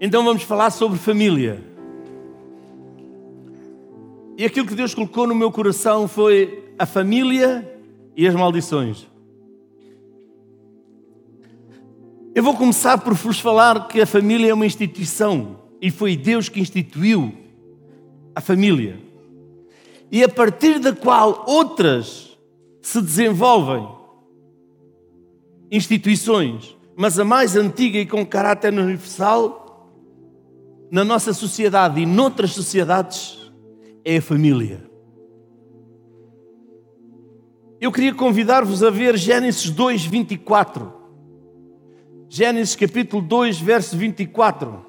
Então 0.00 0.24
vamos 0.24 0.44
falar 0.44 0.70
sobre 0.70 0.96
família. 0.96 1.60
E 4.36 4.44
aquilo 4.44 4.66
que 4.66 4.74
Deus 4.74 4.94
colocou 4.94 5.26
no 5.26 5.34
meu 5.34 5.50
coração 5.50 6.06
foi 6.06 6.72
a 6.78 6.86
família 6.86 7.68
e 8.16 8.24
as 8.26 8.34
maldições. 8.34 9.08
Eu 12.32 12.44
vou 12.44 12.54
começar 12.54 12.98
por 12.98 13.14
vos 13.14 13.40
falar 13.40 13.88
que 13.88 14.00
a 14.00 14.06
família 14.06 14.50
é 14.50 14.54
uma 14.54 14.66
instituição 14.66 15.58
e 15.82 15.90
foi 15.90 16.16
Deus 16.16 16.48
que 16.48 16.60
instituiu 16.60 17.34
a 18.32 18.40
família. 18.40 19.00
E 20.12 20.22
a 20.22 20.28
partir 20.28 20.78
da 20.78 20.92
qual 20.92 21.44
outras 21.48 22.38
se 22.80 23.02
desenvolvem 23.02 23.88
instituições, 25.72 26.76
mas 26.96 27.18
a 27.18 27.24
mais 27.24 27.56
antiga 27.56 27.98
e 27.98 28.06
com 28.06 28.24
caráter 28.24 28.72
universal 28.72 29.67
na 30.90 31.04
nossa 31.04 31.32
sociedade 31.32 32.00
e 32.00 32.06
noutras 32.06 32.52
sociedades 32.52 33.38
é 34.04 34.16
a 34.18 34.22
família. 34.22 34.88
Eu 37.80 37.92
queria 37.92 38.14
convidar-vos 38.14 38.82
a 38.82 38.90
ver 38.90 39.16
Gênesis 39.16 39.70
2, 39.70 40.04
24. 40.04 40.92
Gênesis 42.28 42.74
capítulo 42.74 43.22
2, 43.22 43.60
verso 43.60 43.96
24. 43.96 44.84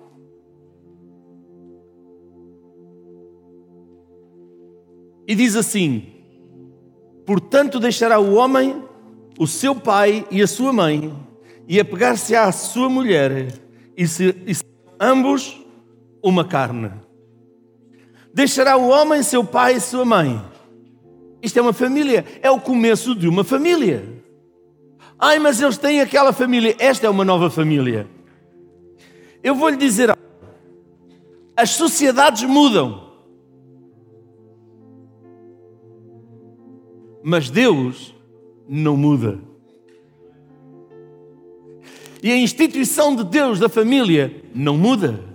E 5.27 5.35
diz 5.35 5.55
assim: 5.55 6.07
Portanto, 7.25 7.79
deixará 7.79 8.19
o 8.19 8.33
homem 8.33 8.89
o 9.39 9.47
seu 9.47 9.73
pai 9.73 10.27
e 10.29 10.41
a 10.41 10.47
sua 10.47 10.73
mãe, 10.73 11.15
e 11.65 11.79
apegar-se 11.79 12.35
à 12.35 12.51
sua 12.51 12.89
mulher, 12.89 13.53
e, 13.95 14.05
se, 14.05 14.35
e 14.45 14.53
ambos 14.99 15.65
uma 16.23 16.45
carne. 16.45 16.91
Deixará 18.33 18.77
o 18.77 18.89
homem 18.89 19.23
seu 19.23 19.43
pai 19.43 19.75
e 19.75 19.81
sua 19.81 20.05
mãe. 20.05 20.41
Isto 21.41 21.57
é 21.59 21.61
uma 21.61 21.73
família, 21.73 22.25
é 22.41 22.51
o 22.51 22.59
começo 22.59 23.15
de 23.15 23.27
uma 23.27 23.43
família. 23.43 24.03
Ai, 25.17 25.39
mas 25.39 25.61
eles 25.61 25.77
têm 25.77 25.99
aquela 25.99 26.31
família. 26.31 26.75
Esta 26.79 27.07
é 27.07 27.09
uma 27.09 27.25
nova 27.25 27.49
família. 27.49 28.07
Eu 29.43 29.55
vou 29.55 29.69
lhe 29.69 29.77
dizer 29.77 30.17
As 31.55 31.71
sociedades 31.71 32.43
mudam. 32.43 33.09
Mas 37.21 37.49
Deus 37.49 38.15
não 38.67 38.95
muda. 38.95 39.39
E 42.23 42.31
a 42.31 42.37
instituição 42.37 43.15
de 43.15 43.23
Deus 43.23 43.59
da 43.59 43.67
família 43.67 44.43
não 44.53 44.77
muda. 44.77 45.28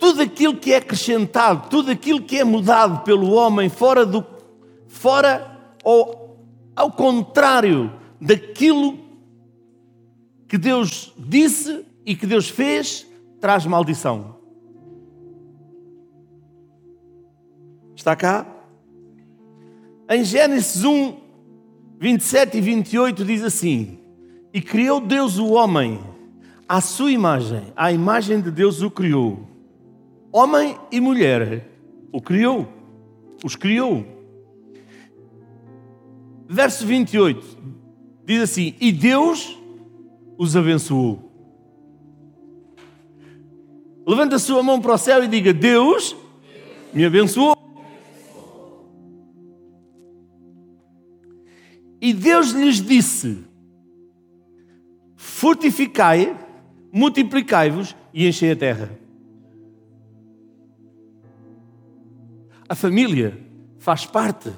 Tudo 0.00 0.22
aquilo 0.22 0.56
que 0.56 0.72
é 0.72 0.78
acrescentado, 0.78 1.68
tudo 1.68 1.90
aquilo 1.90 2.22
que 2.22 2.38
é 2.38 2.44
mudado 2.44 3.04
pelo 3.04 3.30
homem 3.32 3.68
fora 3.68 4.04
do 4.04 4.24
fora 4.88 5.58
ou 5.84 6.38
ao 6.74 6.90
contrário 6.90 7.92
daquilo 8.20 8.98
que 10.48 10.56
Deus 10.56 11.12
disse 11.18 11.84
e 12.04 12.16
que 12.16 12.26
Deus 12.26 12.48
fez, 12.48 13.06
traz 13.40 13.66
maldição. 13.66 14.36
Está 17.94 18.16
cá? 18.16 18.46
Em 20.08 20.24
Gênesis 20.24 20.82
1, 20.82 21.16
27 22.00 22.56
e 22.56 22.60
28 22.62 23.24
diz 23.24 23.42
assim: 23.42 23.98
E 24.52 24.62
criou 24.62 25.00
Deus 25.00 25.36
o 25.36 25.50
homem 25.50 26.00
à 26.66 26.80
sua 26.80 27.12
imagem, 27.12 27.72
à 27.76 27.92
imagem 27.92 28.40
de 28.40 28.50
Deus 28.50 28.80
o 28.80 28.90
criou. 28.90 29.49
Homem 30.32 30.76
e 30.90 31.00
mulher 31.00 31.68
o 32.12 32.20
criou, 32.20 32.68
os 33.44 33.56
criou 33.56 34.20
verso 36.50 36.84
28 36.84 37.58
diz 38.24 38.42
assim: 38.42 38.74
E 38.80 38.90
Deus 38.90 39.56
os 40.36 40.56
abençoou. 40.56 41.30
Levanta 44.04 44.36
a 44.36 44.38
sua 44.38 44.62
mão 44.62 44.80
para 44.80 44.94
o 44.94 44.98
céu 44.98 45.22
e 45.22 45.28
diga: 45.28 45.52
Deus 45.52 46.16
me 46.92 47.04
abençoou. 47.04 47.56
E 52.00 52.12
Deus 52.12 52.50
lhes 52.50 52.80
disse: 52.80 53.44
Fortificai, 55.16 56.36
multiplicai-vos 56.92 57.94
e 58.12 58.26
enchei 58.26 58.50
a 58.50 58.56
terra. 58.56 58.98
A 62.70 62.74
família 62.76 63.36
faz 63.80 64.06
parte 64.06 64.48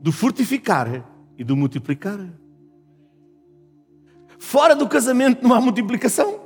do 0.00 0.10
fortificar 0.10 1.06
e 1.36 1.44
do 1.44 1.54
multiplicar. 1.54 2.18
Fora 4.38 4.74
do 4.74 4.88
casamento 4.88 5.46
não 5.46 5.54
há 5.54 5.60
multiplicação. 5.60 6.40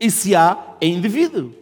E 0.00 0.10
se 0.10 0.34
há, 0.34 0.76
é 0.80 0.88
indevido. 0.88 1.54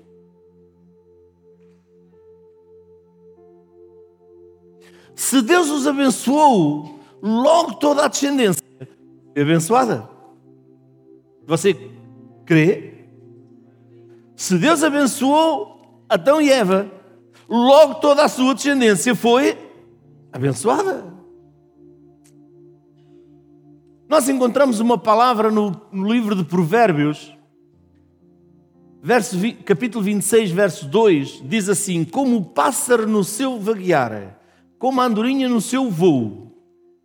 Se 5.14 5.42
Deus 5.42 5.68
os 5.68 5.86
abençoou, 5.86 7.00
logo 7.20 7.74
toda 7.74 8.06
a 8.06 8.08
descendência 8.08 8.64
é 9.34 9.42
abençoada. 9.42 10.08
Você 11.46 11.74
crê? 12.46 13.04
Se 14.34 14.56
Deus 14.56 14.82
abençoou 14.82 15.73
Adão 16.08 16.40
e 16.40 16.50
Eva, 16.50 16.90
logo 17.48 17.94
toda 17.94 18.24
a 18.24 18.28
sua 18.28 18.54
descendência 18.54 19.14
foi 19.14 19.56
abençoada. 20.32 21.14
Nós 24.08 24.28
encontramos 24.28 24.80
uma 24.80 24.98
palavra 24.98 25.50
no, 25.50 25.80
livro 25.92 26.36
de 26.36 26.44
Provérbios, 26.44 27.36
verso, 29.02 29.36
capítulo 29.64 30.04
26, 30.04 30.50
verso 30.50 30.86
2, 30.86 31.42
diz 31.44 31.68
assim: 31.68 32.04
Como 32.04 32.36
o 32.36 32.44
pássaro 32.44 33.06
no 33.06 33.24
seu 33.24 33.58
vaguear, 33.58 34.38
como 34.78 35.00
a 35.00 35.04
andorinha 35.04 35.48
no 35.48 35.60
seu 35.60 35.90
voo, 35.90 36.52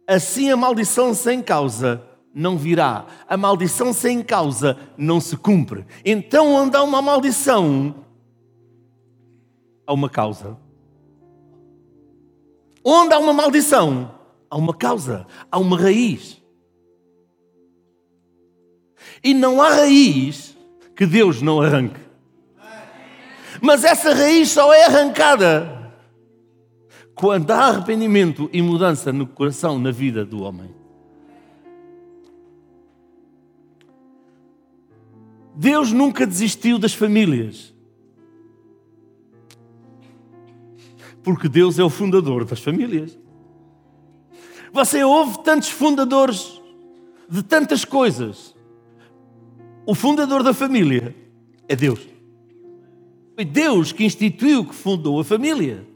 assim 0.08 0.52
a 0.52 0.58
maldição 0.58 1.14
sem 1.14 1.42
causa 1.42 2.04
não 2.34 2.58
virá. 2.58 3.06
A 3.28 3.36
maldição 3.38 3.92
sem 3.92 4.22
causa 4.22 4.78
não 4.98 5.20
se 5.20 5.36
cumpre. 5.36 5.86
Então, 6.06 6.54
onde 6.54 6.76
há 6.76 6.84
uma 6.84 7.02
maldição, 7.02 7.96
há 9.90 9.94
uma 9.94 10.08
causa. 10.08 10.56
Onde 12.86 13.14
há 13.14 13.18
uma 13.18 13.34
maldição, 13.34 14.12
há 14.48 14.56
uma 14.56 14.74
causa, 14.74 15.26
há 15.52 15.58
uma 15.58 15.76
raiz. 15.76 16.40
E 19.24 19.34
não 19.34 19.60
há 19.60 19.70
raiz 19.70 20.56
que 20.96 21.08
Deus 21.08 21.42
não 21.42 21.60
arranque. 21.60 22.00
Mas 23.60 23.84
essa 23.84 24.14
raiz 24.14 24.52
só 24.52 24.72
é 24.72 24.86
arrancada 24.86 25.92
quando 27.16 27.50
há 27.50 27.66
arrependimento 27.66 28.48
e 28.54 28.62
mudança 28.62 29.12
no 29.12 29.26
coração, 29.26 29.80
na 29.80 29.92
vida 29.92 30.24
do 30.24 30.44
homem. 30.44 30.70
Deus 35.56 35.92
nunca 35.92 36.28
desistiu 36.28 36.78
das 36.78 36.94
famílias. 36.94 37.74
Porque 41.24 41.50
Deus 41.50 41.78
é 41.78 41.84
o 41.84 41.90
fundador 41.90 42.46
das 42.46 42.60
famílias. 42.60 43.18
Você 44.72 45.04
ouve 45.04 45.44
tantos 45.44 45.70
fundadores 45.70 46.62
de 47.30 47.44
tantas 47.44 47.84
coisas. 47.84 48.56
O 49.86 49.96
fundador 49.96 50.44
da 50.44 50.54
família 50.54 51.16
é 51.68 51.76
Deus. 51.76 52.00
Foi 53.36 53.46
Deus 53.46 53.92
que 53.92 54.04
instituiu, 54.04 54.66
que 54.66 54.76
fundou 54.76 55.20
a 55.20 55.24
família. 55.24 55.88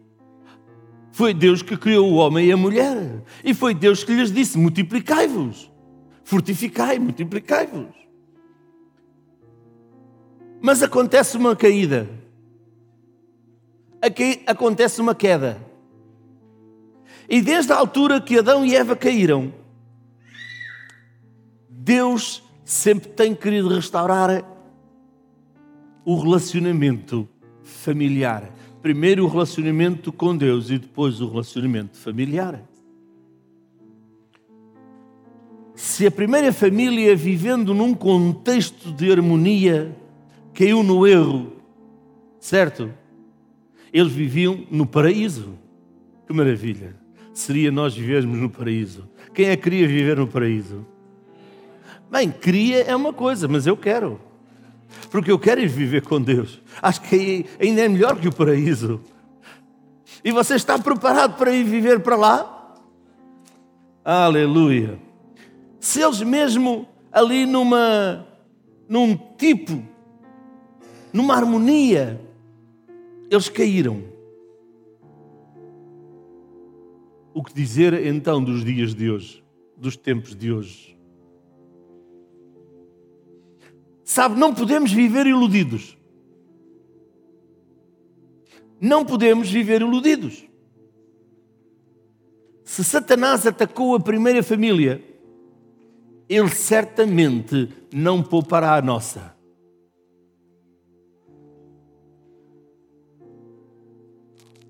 Foi 1.11 1.33
Deus 1.33 1.61
que 1.61 1.77
criou 1.77 2.11
o 2.11 2.15
homem 2.15 2.47
e 2.47 2.51
a 2.51 2.57
mulher. 2.57 3.23
E 3.43 3.53
foi 3.53 3.73
Deus 3.73 4.03
que 4.03 4.13
lhes 4.13 4.31
disse: 4.31 4.57
multiplicai-vos, 4.57 5.71
fortificai, 6.23 6.97
multiplicai-vos. 6.97 7.93
Mas 10.61 10.81
acontece 10.81 11.37
uma 11.37 11.55
caída 11.55 12.09
aqui 14.05 14.43
acontece 14.45 15.01
uma 15.01 15.15
queda. 15.15 15.57
E 17.29 17.41
desde 17.41 17.71
a 17.71 17.77
altura 17.77 18.19
que 18.19 18.37
Adão 18.37 18.65
e 18.65 18.75
Eva 18.75 18.95
caíram, 18.95 19.53
Deus 21.69 22.43
sempre 22.63 23.09
tem 23.09 23.33
querido 23.33 23.69
restaurar 23.69 24.43
o 26.05 26.19
relacionamento 26.19 27.27
familiar. 27.63 28.51
Primeiro 28.81 29.23
o 29.23 29.27
relacionamento 29.27 30.11
com 30.11 30.35
Deus 30.35 30.69
e 30.69 30.77
depois 30.77 31.21
o 31.21 31.29
relacionamento 31.29 31.97
familiar. 31.97 32.61
se 35.75 36.05
a 36.05 36.11
primeira 36.11 36.53
família, 36.53 37.15
vivendo 37.15 37.73
num 37.73 37.93
contexto 37.93 38.91
de 38.91 39.11
harmonia, 39.11 39.95
caiu 40.53 40.83
no 40.83 41.05
erro, 41.05 41.51
certo? 42.39 42.93
Eles 43.93 44.11
viviam 44.11 44.65
no 44.71 44.87
paraíso. 44.87 45.53
Que 46.25 46.33
maravilha! 46.33 46.95
Seria 47.33 47.71
nós 47.71 47.95
vivermos 47.95 48.39
no 48.39 48.49
paraíso. 48.49 49.07
Quem 49.33 49.49
é 49.49 49.55
que 49.55 49.63
queria 49.63 49.87
viver 49.87 50.17
no 50.17 50.27
paraíso? 50.27 50.85
Bem, 52.09 52.31
queria 52.31 52.83
é 52.83 52.95
uma 52.95 53.13
coisa, 53.13 53.47
mas 53.47 53.67
eu 53.67 53.77
quero. 53.77 54.19
Porque 55.09 55.31
eu 55.31 55.39
quero 55.39 55.61
ir 55.61 55.67
viver 55.67 56.01
com 56.03 56.21
Deus. 56.21 56.59
Acho 56.81 57.01
que 57.01 57.45
ainda 57.59 57.81
é 57.81 57.89
melhor 57.89 58.19
que 58.19 58.27
o 58.27 58.33
paraíso. 58.33 59.01
E 60.23 60.31
você 60.31 60.55
está 60.55 60.77
preparado 60.79 61.37
para 61.37 61.51
ir 61.51 61.63
viver 61.63 61.99
para 61.99 62.15
lá? 62.15 62.75
Aleluia. 64.03 64.99
Se 65.79 66.01
eles 66.01 66.21
mesmo 66.21 66.87
ali 67.11 67.45
numa 67.45 68.25
num 68.87 69.15
tipo 69.37 69.83
numa 71.11 71.35
harmonia 71.35 72.19
eles 73.29 73.49
caíram. 73.49 74.03
O 77.33 77.43
que 77.43 77.53
dizer 77.53 77.93
então 78.05 78.43
dos 78.43 78.63
dias 78.63 78.93
de 78.93 79.09
hoje, 79.09 79.43
dos 79.75 79.97
tempos 79.97 80.35
de 80.35 80.51
hoje? 80.51 80.97
Sabe, 84.03 84.39
não 84.39 84.53
podemos 84.53 84.91
viver 84.91 85.25
iludidos. 85.25 85.97
Não 88.79 89.05
podemos 89.05 89.49
viver 89.49 89.81
iludidos. 89.81 90.45
Se 92.63 92.83
Satanás 92.83 93.47
atacou 93.47 93.95
a 93.95 93.99
primeira 93.99 94.43
família, 94.43 95.03
ele 96.27 96.49
certamente 96.49 97.69
não 97.93 98.21
poupará 98.21 98.75
a 98.75 98.81
nossa. 98.81 99.35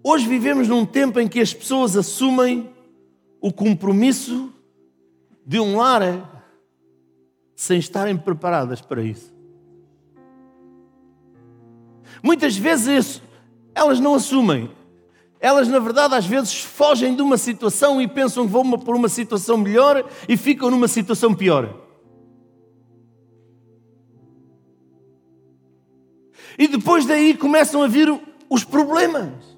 Hoje 0.05 0.27
vivemos 0.27 0.67
num 0.67 0.85
tempo 0.85 1.17
em 1.17 1.29
que 1.29 1.39
as 1.39 1.53
pessoas 1.53 1.95
assumem 1.95 2.69
o 3.39 3.53
compromisso 3.53 4.51
de 5.45 5.61
um 5.61 5.77
lar 5.77 6.43
sem 7.55 7.79
estarem 7.79 8.17
preparadas 8.17 8.81
para 8.81 9.01
isso. 9.01 9.33
Muitas 12.21 12.57
vezes 12.57 13.21
elas 13.73 14.01
não 14.01 14.15
assumem. 14.15 14.69
Elas, 15.39 15.69
na 15.69 15.79
verdade, 15.79 16.15
às 16.15 16.25
vezes 16.25 16.61
fogem 16.61 17.15
de 17.15 17.21
uma 17.21 17.37
situação 17.37 18.01
e 18.01 18.07
pensam 18.07 18.45
que 18.45 18.51
vão 18.51 18.77
por 18.77 18.95
uma 18.95 19.09
situação 19.09 19.57
melhor 19.57 20.09
e 20.27 20.35
ficam 20.35 20.69
numa 20.69 20.87
situação 20.89 21.33
pior. 21.33 21.81
E 26.57 26.67
depois 26.67 27.05
daí 27.05 27.35
começam 27.35 27.81
a 27.81 27.87
vir 27.87 28.13
os 28.49 28.63
problemas. 28.65 29.52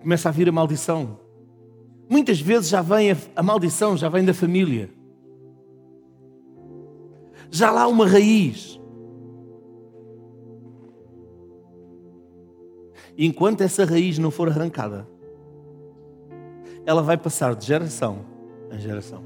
Começa 0.00 0.28
a 0.28 0.32
vir 0.32 0.48
a 0.48 0.52
maldição. 0.52 1.18
Muitas 2.08 2.40
vezes 2.40 2.68
já 2.68 2.82
vem 2.82 3.12
a, 3.12 3.16
a 3.36 3.42
maldição, 3.42 3.96
já 3.96 4.08
vem 4.08 4.24
da 4.24 4.34
família. 4.34 4.90
Já 7.50 7.70
lá 7.70 7.86
uma 7.86 8.06
raiz. 8.06 8.80
E 13.16 13.26
enquanto 13.26 13.60
essa 13.60 13.84
raiz 13.84 14.18
não 14.18 14.30
for 14.30 14.48
arrancada, 14.48 15.06
ela 16.86 17.02
vai 17.02 17.16
passar 17.16 17.54
de 17.54 17.66
geração 17.66 18.24
em 18.72 18.78
geração. 18.78 19.22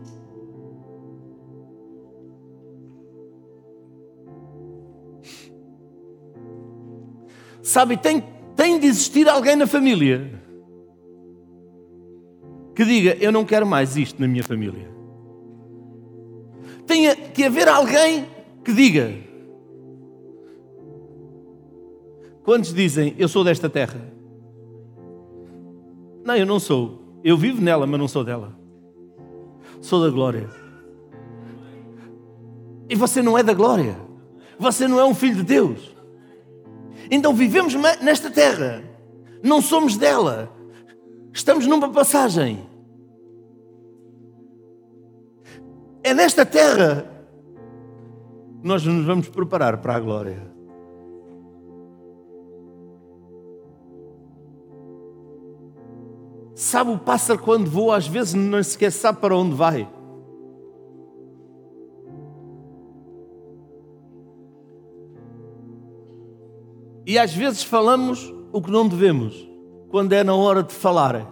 Sabe, 7.63 7.97
tem, 7.97 8.23
tem 8.57 8.79
de 8.79 8.87
existir 8.87 9.29
alguém 9.29 9.57
na 9.57 9.67
família 9.67 10.44
que 12.75 12.85
diga: 12.85 13.17
Eu 13.21 13.31
não 13.31 13.45
quero 13.45 13.67
mais 13.67 13.97
isto 13.97 14.21
na 14.21 14.27
minha 14.27 14.43
família. 14.43 14.89
Tem 16.87 17.15
que 17.33 17.45
haver 17.45 17.69
alguém 17.69 18.27
que 18.65 18.73
diga. 18.73 19.13
Quantos 22.43 22.75
dizem: 22.75 23.15
Eu 23.19 23.29
sou 23.29 23.45
desta 23.45 23.69
terra? 23.69 24.01
Não, 26.25 26.37
eu 26.37 26.47
não 26.47 26.59
sou. 26.59 27.21
Eu 27.23 27.37
vivo 27.37 27.61
nela, 27.61 27.87
mas 27.87 27.99
não 27.99 28.09
sou 28.09 28.25
dela. 28.25 28.55
Sou 29.81 30.03
da 30.03 30.11
glória. 30.11 30.49
E 32.89 32.95
você 32.95 33.23
não 33.23 33.37
é 33.37 33.43
da 33.43 33.55
glória. 33.55 33.97
Você 34.59 34.87
não 34.87 34.99
é 35.01 35.05
um 35.05 35.15
filho 35.15 35.37
de 35.37 35.43
Deus. 35.43 35.95
Então 37.11 37.35
vivemos 37.35 37.75
nesta 38.01 38.31
terra. 38.31 38.83
Não 39.43 39.61
somos 39.61 39.97
dela. 39.97 40.54
Estamos 41.35 41.67
numa 41.67 41.91
passagem. 41.91 42.65
É 46.01 46.15
nesta 46.15 46.47
terra 46.47 47.11
nós 48.63 48.87
nos 48.87 49.05
vamos 49.05 49.29
preparar 49.29 49.79
para 49.79 49.97
a 49.97 50.01
glória. 50.01 50.55
Sabe 56.55 56.93
o 56.93 56.99
pássaro 56.99 57.41
quando 57.41 57.69
voa, 57.69 57.97
às 57.97 58.07
vezes 58.07 58.35
não 58.35 58.63
sequer 58.63 58.93
sabe 58.93 59.21
para 59.21 59.37
onde 59.37 59.57
vai. 59.57 59.91
E 67.05 67.19
às 67.19 67.35
vezes 67.35 67.65
falamos 67.65 68.33
o 68.53 68.63
que 68.63 68.71
não 68.71 68.87
devemos 68.87 69.54
quando 69.95 70.13
é 70.13 70.25
na 70.25 70.35
hora 70.35 70.61
de 70.61 70.75
falar. 70.75 71.25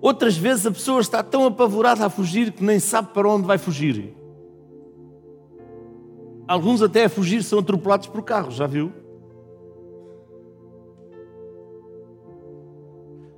Outras 0.00 0.34
vezes 0.34 0.64
a 0.64 0.70
pessoa 0.70 1.02
está 1.02 1.22
tão 1.22 1.44
apavorada 1.44 2.06
a 2.06 2.08
fugir 2.08 2.52
que 2.52 2.64
nem 2.64 2.80
sabe 2.80 3.12
para 3.12 3.28
onde 3.28 3.46
vai 3.46 3.58
fugir. 3.58 4.16
Alguns 6.48 6.80
até 6.80 7.04
a 7.04 7.10
fugir 7.10 7.42
são 7.42 7.58
atropelados 7.58 8.06
por 8.06 8.22
carros, 8.22 8.54
já 8.54 8.66
viu? 8.66 8.90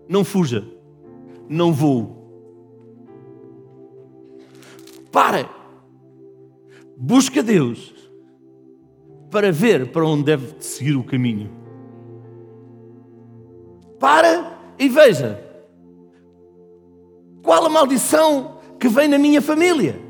Não 0.08 0.24
fuja, 0.24 0.64
não 1.48 1.72
vou. 1.72 2.16
Para, 5.10 5.50
busca 6.96 7.42
Deus 7.42 7.97
para 9.30 9.52
ver 9.52 9.90
para 9.92 10.06
onde 10.06 10.24
deve 10.24 10.54
seguir 10.60 10.96
o 10.96 11.04
caminho. 11.04 11.50
Para 13.98 14.58
e 14.78 14.88
veja 14.88 15.44
qual 17.42 17.64
a 17.66 17.68
maldição 17.68 18.58
que 18.78 18.88
vem 18.88 19.08
na 19.08 19.18
minha 19.18 19.42
família. 19.42 20.00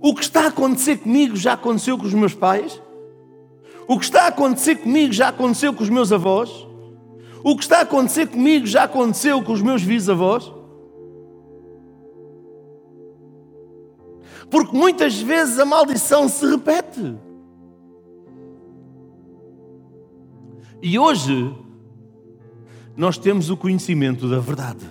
O 0.00 0.14
que 0.14 0.22
está 0.22 0.44
a 0.44 0.48
acontecer 0.48 0.98
comigo 0.98 1.36
já 1.36 1.52
aconteceu 1.54 1.98
com 1.98 2.06
os 2.06 2.14
meus 2.14 2.34
pais? 2.34 2.80
O 3.86 3.98
que 3.98 4.04
está 4.04 4.24
a 4.24 4.28
acontecer 4.28 4.76
comigo 4.76 5.12
já 5.12 5.28
aconteceu 5.28 5.74
com 5.74 5.82
os 5.82 5.90
meus 5.90 6.12
avós? 6.12 6.66
O 7.42 7.56
que 7.56 7.62
está 7.62 7.78
a 7.78 7.82
acontecer 7.82 8.28
comigo 8.28 8.66
já 8.66 8.84
aconteceu 8.84 9.42
com 9.42 9.52
os 9.52 9.60
meus 9.60 9.82
bisavós? 9.82 10.59
Porque 14.50 14.76
muitas 14.76 15.20
vezes 15.20 15.58
a 15.58 15.64
maldição 15.64 16.28
se 16.28 16.44
repete. 16.44 17.16
E 20.82 20.98
hoje 20.98 21.54
nós 22.96 23.16
temos 23.16 23.48
o 23.50 23.56
conhecimento 23.56 24.28
da 24.28 24.40
verdade. 24.40 24.84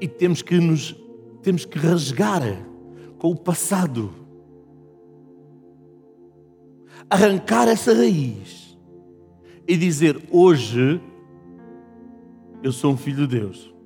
E 0.00 0.06
temos 0.06 0.42
que 0.42 0.58
nos 0.58 0.94
temos 1.42 1.64
que 1.64 1.78
rasgar 1.78 2.42
com 3.18 3.30
o 3.30 3.36
passado. 3.36 4.12
Arrancar 7.08 7.68
essa 7.68 7.94
raiz 7.94 8.78
e 9.66 9.76
dizer: 9.76 10.20
hoje 10.30 11.00
eu 12.62 12.72
sou 12.72 12.92
um 12.92 12.96
filho 12.96 13.26
de 13.26 13.38
Deus. 13.38 13.77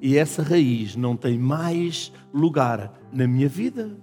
E 0.00 0.16
essa 0.16 0.42
raiz 0.42 0.96
não 0.96 1.14
tem 1.14 1.38
mais 1.38 2.10
lugar 2.32 2.98
na 3.12 3.26
minha 3.26 3.48
vida. 3.48 3.96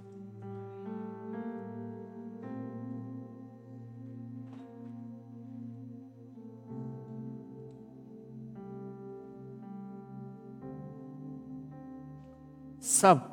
Sabe, 12.78 13.24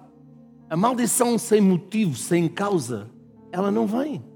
a 0.70 0.76
maldição 0.76 1.38
sem 1.38 1.62
motivo, 1.62 2.16
sem 2.16 2.48
causa, 2.48 3.10
ela 3.52 3.72
não 3.72 3.86
vem. 3.86 4.35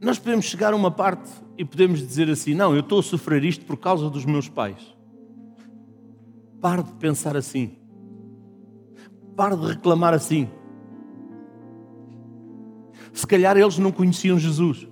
Nós 0.00 0.18
podemos 0.18 0.46
chegar 0.46 0.72
a 0.72 0.76
uma 0.76 0.90
parte 0.90 1.30
e 1.58 1.64
podemos 1.64 1.98
dizer 2.00 2.30
assim: 2.30 2.54
não, 2.54 2.74
eu 2.74 2.80
estou 2.80 3.00
a 3.00 3.02
sofrer 3.02 3.44
isto 3.44 3.64
por 3.66 3.76
causa 3.76 4.08
dos 4.08 4.24
meus 4.24 4.48
pais. 4.48 4.96
Pare 6.60 6.82
de 6.82 6.92
pensar 6.92 7.36
assim. 7.36 7.76
Pare 9.36 9.56
de 9.56 9.66
reclamar 9.66 10.14
assim. 10.14 10.48
Se 13.12 13.26
calhar 13.26 13.56
eles 13.56 13.78
não 13.78 13.92
conheciam 13.92 14.38
Jesus. 14.38 14.88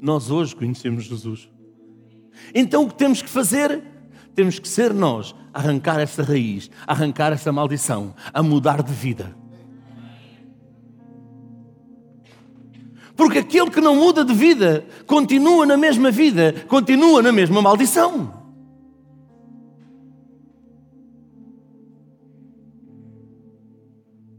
Nós 0.00 0.30
hoje 0.30 0.54
conhecemos 0.54 1.04
Jesus. 1.04 1.50
Então 2.54 2.84
o 2.84 2.88
que 2.88 2.94
temos 2.94 3.20
que 3.20 3.28
fazer? 3.28 3.82
Temos 4.34 4.60
que 4.60 4.68
ser 4.68 4.94
nós, 4.94 5.34
arrancar 5.52 5.98
essa 5.98 6.22
raiz, 6.22 6.70
arrancar 6.86 7.32
essa 7.32 7.50
maldição, 7.50 8.14
a 8.32 8.40
mudar 8.40 8.84
de 8.84 8.92
vida. 8.92 9.36
Porque 13.18 13.38
aquele 13.38 13.68
que 13.68 13.80
não 13.80 13.96
muda 13.96 14.24
de 14.24 14.32
vida 14.32 14.86
continua 15.04 15.66
na 15.66 15.76
mesma 15.76 16.08
vida, 16.08 16.54
continua 16.68 17.20
na 17.20 17.32
mesma 17.32 17.60
maldição. 17.60 18.32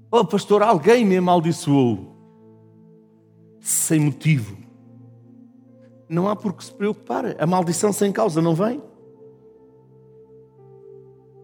Oh, 0.10 0.24
pastor, 0.24 0.64
alguém 0.64 1.04
me 1.04 1.18
amaldiçoou 1.18 2.16
sem 3.60 4.00
motivo. 4.00 4.58
Não 6.08 6.30
há 6.30 6.36
por 6.36 6.54
que 6.54 6.64
se 6.64 6.74
preocupar. 6.74 7.36
A 7.38 7.46
maldição 7.46 7.92
sem 7.92 8.14
causa 8.14 8.42
não 8.42 8.56
vem. 8.56 8.82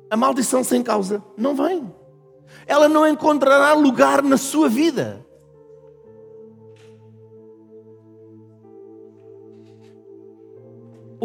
A 0.09 0.15
maldição 0.15 0.63
sem 0.63 0.81
causa 0.81 1.21
não 1.37 1.53
vem. 1.53 1.93
Ela 2.65 2.87
não 2.87 3.05
encontrará 3.05 3.73
lugar 3.73 4.23
na 4.23 4.37
sua 4.37 4.69
vida. 4.69 5.24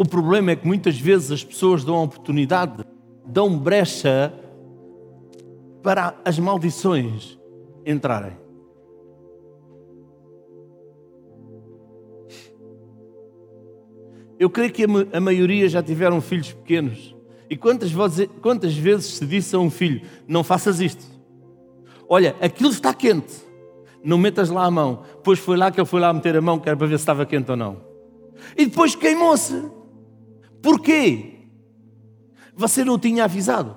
O 0.01 0.03
problema 0.03 0.49
é 0.49 0.55
que 0.55 0.65
muitas 0.65 0.97
vezes 0.97 1.31
as 1.31 1.43
pessoas 1.43 1.83
dão 1.83 2.03
oportunidade, 2.03 2.83
dão 3.23 3.55
brecha 3.55 4.33
para 5.83 6.15
as 6.25 6.39
maldições 6.39 7.37
entrarem. 7.85 8.35
Eu 14.39 14.49
creio 14.49 14.73
que 14.73 14.85
a 15.13 15.19
maioria 15.19 15.69
já 15.69 15.83
tiveram 15.83 16.19
filhos 16.19 16.51
pequenos. 16.51 17.15
E 17.47 17.55
quantas 17.55 17.91
quantas 18.41 18.75
vezes 18.75 19.05
se 19.05 19.25
disse 19.27 19.55
a 19.55 19.59
um 19.59 19.69
filho: 19.69 20.01
Não 20.27 20.43
faças 20.43 20.79
isto? 20.79 21.05
Olha, 22.09 22.35
aquilo 22.41 22.71
está 22.71 22.91
quente, 22.91 23.35
não 24.03 24.17
metas 24.17 24.49
lá 24.49 24.65
a 24.65 24.71
mão. 24.71 25.03
Depois 25.17 25.37
foi 25.37 25.57
lá 25.57 25.69
que 25.69 25.79
ele 25.79 25.85
foi 25.85 26.01
lá 26.01 26.11
meter 26.11 26.35
a 26.35 26.41
mão, 26.41 26.57
que 26.57 26.67
era 26.67 26.75
para 26.75 26.87
ver 26.87 26.97
se 26.97 27.03
estava 27.03 27.23
quente 27.23 27.51
ou 27.51 27.55
não. 27.55 27.85
E 28.57 28.65
depois 28.65 28.95
queimou-se. 28.95 29.79
Porquê? 30.61 31.47
Você 32.55 32.83
não 32.83 32.99
tinha 32.99 33.23
avisado. 33.23 33.75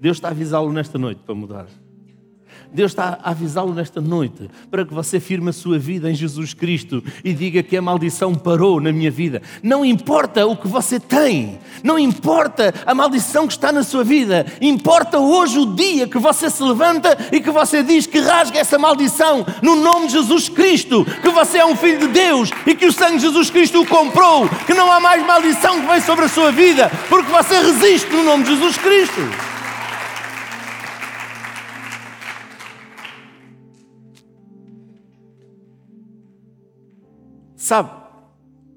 Deus 0.00 0.18
está 0.18 0.28
a 0.28 0.30
avisá-lo 0.30 0.72
nesta 0.72 0.98
noite 0.98 1.22
para 1.22 1.34
mudar. 1.34 1.85
Deus 2.72 2.92
está 2.92 3.18
a 3.22 3.30
avisá-lo 3.30 3.74
nesta 3.74 4.00
noite 4.00 4.50
para 4.70 4.84
que 4.84 4.94
você 4.94 5.20
firme 5.20 5.50
a 5.50 5.52
sua 5.52 5.78
vida 5.78 6.10
em 6.10 6.14
Jesus 6.14 6.54
Cristo 6.54 7.02
e 7.24 7.32
diga 7.32 7.62
que 7.62 7.76
a 7.76 7.82
maldição 7.82 8.34
parou 8.34 8.80
na 8.80 8.92
minha 8.92 9.10
vida. 9.10 9.42
Não 9.62 9.84
importa 9.84 10.46
o 10.46 10.56
que 10.56 10.66
você 10.66 10.98
tem, 10.98 11.58
não 11.82 11.98
importa 11.98 12.74
a 12.84 12.94
maldição 12.94 13.46
que 13.46 13.52
está 13.52 13.70
na 13.70 13.82
sua 13.82 14.02
vida, 14.02 14.46
importa 14.60 15.18
hoje 15.18 15.58
o 15.58 15.74
dia 15.74 16.08
que 16.08 16.18
você 16.18 16.48
se 16.48 16.62
levanta 16.62 17.16
e 17.30 17.40
que 17.40 17.50
você 17.50 17.82
diz 17.82 18.06
que 18.06 18.18
rasga 18.18 18.58
essa 18.58 18.78
maldição 18.78 19.44
no 19.62 19.76
nome 19.76 20.06
de 20.06 20.14
Jesus 20.14 20.48
Cristo, 20.48 21.04
que 21.22 21.30
você 21.30 21.58
é 21.58 21.66
um 21.66 21.76
filho 21.76 22.00
de 22.00 22.08
Deus 22.08 22.50
e 22.66 22.74
que 22.74 22.86
o 22.86 22.92
sangue 22.92 23.16
de 23.16 23.22
Jesus 23.22 23.50
Cristo 23.50 23.80
o 23.80 23.86
comprou, 23.86 24.48
que 24.66 24.74
não 24.74 24.90
há 24.90 24.98
mais 24.98 25.24
maldição 25.24 25.80
que 25.80 25.86
vem 25.86 26.00
sobre 26.00 26.24
a 26.24 26.28
sua 26.28 26.50
vida, 26.50 26.90
porque 27.08 27.30
você 27.30 27.58
resiste 27.58 28.10
no 28.10 28.24
nome 28.24 28.44
de 28.44 28.50
Jesus 28.50 28.78
Cristo. 28.78 29.45
Sabe, 37.66 37.90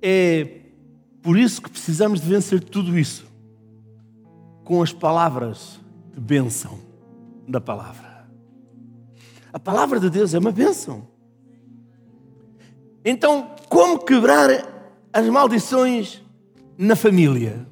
é 0.01 0.61
por 1.21 1.37
isso 1.37 1.61
que 1.61 1.69
precisamos 1.69 2.19
de 2.19 2.27
vencer 2.27 2.59
tudo 2.59 2.97
isso 2.97 3.23
com 4.63 4.81
as 4.81 4.91
palavras 4.91 5.79
de 6.11 6.19
bênção 6.19 6.79
da 7.47 7.61
palavra. 7.61 8.27
A 9.53 9.59
palavra 9.59 9.99
de 9.99 10.09
Deus 10.09 10.33
é 10.33 10.39
uma 10.39 10.51
bênção. 10.51 11.07
Então, 13.05 13.51
como 13.69 13.99
quebrar 13.99 14.49
as 15.13 15.27
maldições 15.27 16.23
na 16.75 16.95
família? 16.95 17.67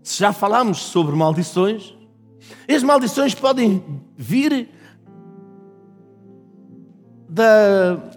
Se 0.00 0.20
já 0.20 0.32
falámos 0.32 0.78
sobre 0.78 1.16
maldições, 1.16 1.92
as 2.72 2.84
maldições 2.84 3.34
podem 3.34 3.82
vir 4.16 4.68
da, 7.28 8.14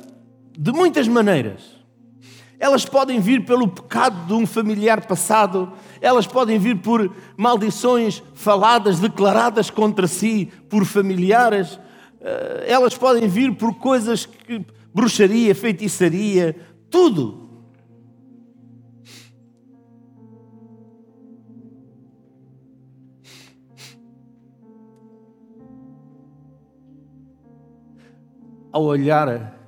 de 0.61 0.73
muitas 0.73 1.07
maneiras. 1.07 1.79
Elas 2.59 2.83
podem 2.83 3.21
vir 3.21 3.45
pelo 3.45 3.65
pecado 3.65 4.27
de 4.27 4.33
um 4.33 4.45
familiar 4.45 5.07
passado, 5.07 5.71
elas 6.01 6.27
podem 6.27 6.59
vir 6.59 6.81
por 6.81 7.15
maldições 7.37 8.21
faladas, 8.33 8.99
declaradas 8.99 9.69
contra 9.69 10.05
si 10.05 10.51
por 10.67 10.83
familiares, 10.83 11.79
eh, 12.19 12.65
elas 12.67 12.97
podem 12.97 13.25
vir 13.29 13.55
por 13.55 13.73
coisas 13.75 14.25
que 14.25 14.65
bruxaria, 14.93 15.55
feitiçaria, 15.55 16.53
tudo. 16.89 17.47
Ao 28.73 28.83
olhar 28.83 29.58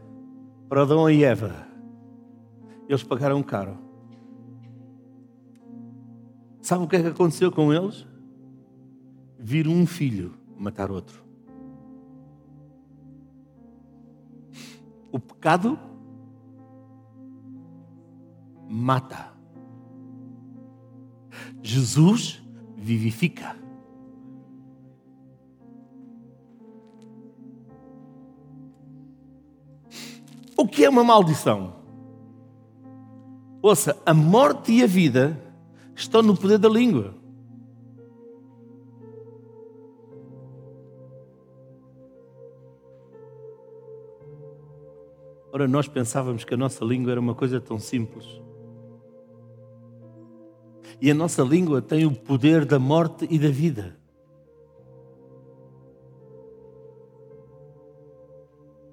para 0.72 0.84
Adão 0.84 1.10
e 1.10 1.22
Eva. 1.22 1.68
Eles 2.88 3.04
pagaram 3.04 3.44
caro. 3.44 3.78
Sabe 6.62 6.86
o 6.86 6.88
que 6.88 6.96
é 6.96 7.02
que 7.02 7.10
aconteceu 7.10 7.52
com 7.52 7.74
eles? 7.74 8.08
Viram 9.38 9.74
um 9.74 9.86
filho 9.86 10.34
matar 10.58 10.90
outro. 10.90 11.26
O 15.12 15.20
pecado 15.20 15.78
mata. 18.70 19.34
Jesus 21.62 22.42
vivifica. 22.78 23.61
É 30.84 30.90
uma 30.90 31.04
maldição? 31.04 31.74
Ouça, 33.62 33.96
a 34.06 34.14
morte 34.14 34.72
e 34.72 34.84
a 34.84 34.88
vida 34.88 35.40
estão 35.96 36.22
no 36.22 36.36
poder 36.36 36.58
da 36.58 36.68
língua. 36.68 37.14
Ora, 45.54 45.68
nós 45.68 45.88
pensávamos 45.88 46.44
que 46.44 46.54
a 46.54 46.58
nossa 46.58 46.84
língua 46.84 47.12
era 47.12 47.20
uma 47.20 47.36
coisa 47.36 47.60
tão 47.60 47.78
simples. 47.78 48.26
E 51.00 51.12
a 51.12 51.14
nossa 51.14 51.44
língua 51.44 51.82
tem 51.82 52.06
o 52.06 52.16
poder 52.16 52.64
da 52.64 52.80
morte 52.80 53.28
e 53.30 53.38
da 53.38 53.50
vida. 53.50 53.98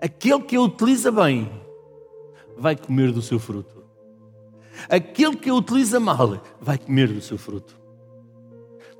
Aquele 0.01 0.43
que 0.43 0.57
a 0.57 0.61
utiliza 0.61 1.13
bem 1.13 1.68
vai 2.59 2.77
comer 2.77 3.13
do 3.13 3.23
seu 3.23 3.39
fruto. 3.39 3.85
Aquele 4.89 5.37
que 5.37 5.51
a 5.51 5.55
utiliza 5.55 5.99
mal 5.99 6.41
vai 6.61 6.79
comer 6.79 7.09
do 7.09 7.21
seu 7.21 7.39
fruto. 7.39 7.79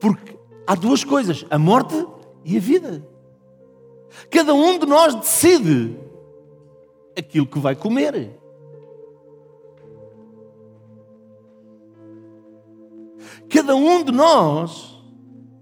Porque 0.01 0.37
há 0.67 0.75
duas 0.75 1.05
coisas: 1.05 1.45
a 1.51 1.59
morte 1.59 2.07
e 2.45 2.57
a 2.57 2.61
vida. 2.61 3.07
Cada 4.31 4.55
um 4.55 4.79
de 4.79 4.87
nós 4.87 5.15
decide 5.15 5.97
aquilo 7.17 7.47
que 7.47 7.59
vai 7.59 7.77
comer. 7.77 8.39
Cada 13.49 13.75
um 13.75 14.03
de 14.05 14.13
nós 14.13 14.99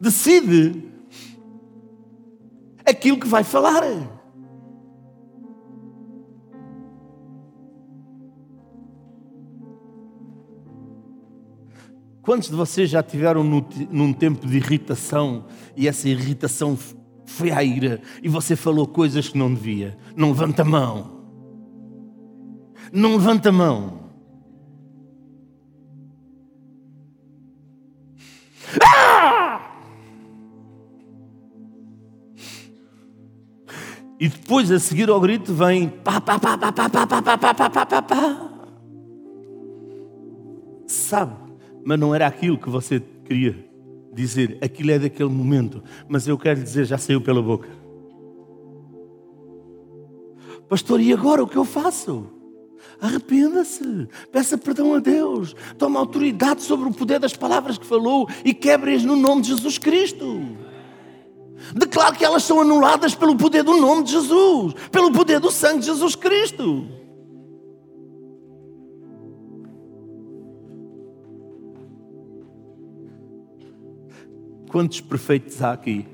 decide 0.00 0.82
aquilo 2.84 3.18
que 3.18 3.26
vai 3.26 3.44
falar. 3.44 4.15
Quantos 12.26 12.48
de 12.50 12.56
vocês 12.56 12.90
já 12.90 13.04
tiveram 13.04 13.44
num 13.44 14.12
tempo 14.12 14.48
de 14.48 14.56
irritação 14.56 15.44
e 15.76 15.86
essa 15.86 16.08
irritação 16.08 16.76
foi 17.24 17.52
à 17.52 17.62
ira 17.62 18.02
e 18.20 18.28
você 18.28 18.56
falou 18.56 18.84
coisas 18.84 19.28
que 19.28 19.38
não 19.38 19.54
devia? 19.54 19.96
Não 20.16 20.30
levanta 20.30 20.62
a 20.62 20.64
mão. 20.64 21.22
Não 22.92 23.12
levanta 23.12 23.50
a 23.50 23.52
mão. 23.52 24.10
Ah! 28.82 29.60
E 34.18 34.28
depois 34.28 34.72
a 34.72 34.80
seguir 34.80 35.08
ao 35.10 35.20
grito 35.20 35.54
vem 35.54 35.88
pá, 35.88 36.20
pá, 36.20 36.40
pá, 36.40 36.58
pá, 36.58 36.72
pá, 36.72 36.90
pá, 36.90 37.06
pá, 37.06 37.22
pá, 37.22 37.54
pá, 37.54 37.70
pá, 37.70 37.86
pá, 37.86 38.02
pá. 38.02 38.50
Sabe? 40.88 41.45
Mas 41.86 42.00
não 42.00 42.12
era 42.12 42.26
aquilo 42.26 42.58
que 42.58 42.68
você 42.68 43.00
queria 43.24 43.56
dizer. 44.12 44.58
Aquilo 44.60 44.90
é 44.90 44.98
daquele 44.98 45.28
momento, 45.28 45.84
mas 46.08 46.26
eu 46.26 46.36
quero 46.36 46.60
dizer, 46.60 46.84
já 46.84 46.98
saiu 46.98 47.20
pela 47.20 47.40
boca. 47.40 47.68
Pastor, 50.68 51.00
e 51.00 51.12
agora 51.12 51.44
o 51.44 51.46
que 51.46 51.56
eu 51.56 51.64
faço? 51.64 52.26
Arrependa-se, 53.00 54.08
peça 54.32 54.58
perdão 54.58 54.94
a 54.94 54.98
Deus, 54.98 55.54
toma 55.78 56.00
autoridade 56.00 56.62
sobre 56.62 56.88
o 56.88 56.92
poder 56.92 57.20
das 57.20 57.34
palavras 57.34 57.78
que 57.78 57.86
falou 57.86 58.28
e 58.44 58.52
quebre-as 58.52 59.04
no 59.04 59.14
nome 59.14 59.42
de 59.42 59.48
Jesus 59.48 59.78
Cristo. 59.78 60.42
Declare 61.72 62.16
que 62.16 62.24
elas 62.24 62.42
são 62.42 62.60
anuladas 62.60 63.14
pelo 63.14 63.36
poder 63.36 63.62
do 63.62 63.76
nome 63.76 64.02
de 64.02 64.10
Jesus, 64.10 64.74
pelo 64.90 65.12
poder 65.12 65.38
do 65.38 65.52
sangue 65.52 65.80
de 65.80 65.86
Jesus 65.86 66.16
Cristo. 66.16 67.05
Quantos 74.76 75.00
perfeitos 75.00 75.62
há 75.62 75.72
aqui? 75.72 76.04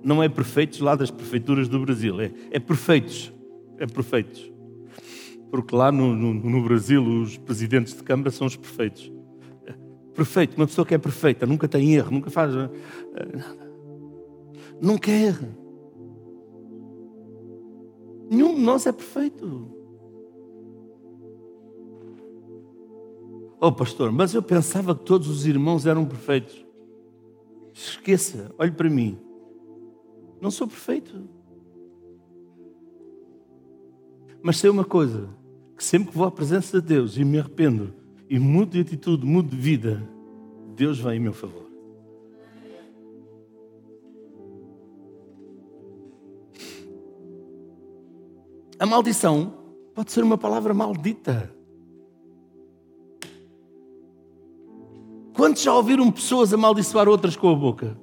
Não 0.00 0.22
é 0.22 0.28
perfeitos 0.28 0.78
lá 0.78 0.94
das 0.94 1.10
prefeituras 1.10 1.66
do 1.66 1.80
Brasil, 1.80 2.20
é, 2.20 2.30
é 2.52 2.60
perfeitos. 2.60 3.32
É 3.78 3.84
perfeitos. 3.84 4.48
Porque 5.50 5.74
lá 5.74 5.90
no, 5.90 6.14
no, 6.14 6.32
no, 6.32 6.62
Brasil 6.62 7.02
os 7.02 7.36
presidentes 7.36 7.96
de 7.96 8.04
Câmara 8.04 8.30
são 8.30 8.46
os 8.46 8.54
perfeitos. 8.54 9.12
Perfeito, 10.14 10.56
uma 10.56 10.68
pessoa 10.68 10.86
que 10.86 10.94
é 10.94 10.98
perfeita, 10.98 11.46
nunca 11.46 11.66
tem 11.66 11.94
erro, 11.96 12.12
nunca 12.12 12.30
faz 12.30 12.54
nada. 12.54 12.72
Nunca 14.80 15.10
erra. 15.10 15.48
Nenhum 18.30 18.54
de 18.54 18.60
nós 18.60 18.86
é 18.86 18.92
perfeito. 18.92 19.79
Oh, 23.62 23.70
pastor, 23.70 24.10
mas 24.10 24.32
eu 24.32 24.42
pensava 24.42 24.94
que 24.94 25.04
todos 25.04 25.28
os 25.28 25.44
irmãos 25.44 25.84
eram 25.84 26.06
perfeitos. 26.06 26.64
Esqueça, 27.74 28.50
olhe 28.58 28.70
para 28.70 28.88
mim. 28.88 29.18
Não 30.40 30.50
sou 30.50 30.66
perfeito. 30.66 31.28
Mas 34.42 34.56
sei 34.56 34.70
uma 34.70 34.84
coisa: 34.84 35.28
que 35.76 35.84
sempre 35.84 36.10
que 36.10 36.16
vou 36.16 36.26
à 36.26 36.30
presença 36.30 36.80
de 36.80 36.88
Deus 36.88 37.18
e 37.18 37.24
me 37.24 37.38
arrependo 37.38 37.92
e 38.30 38.38
mudo 38.38 38.70
de 38.70 38.80
atitude, 38.80 39.26
mudo 39.26 39.50
de 39.50 39.56
vida, 39.56 40.02
Deus 40.74 40.98
vem 40.98 41.16
em 41.16 41.20
meu 41.20 41.34
favor. 41.34 41.68
A 48.78 48.86
maldição 48.86 49.52
pode 49.94 50.10
ser 50.10 50.24
uma 50.24 50.38
palavra 50.38 50.72
maldita. 50.72 51.59
Quantos 55.34 55.62
já 55.62 55.74
ouviram 55.74 56.10
pessoas 56.10 56.52
amaldiçoar 56.52 57.08
outras 57.08 57.36
com 57.36 57.48
a 57.48 57.54
boca? 57.54 57.96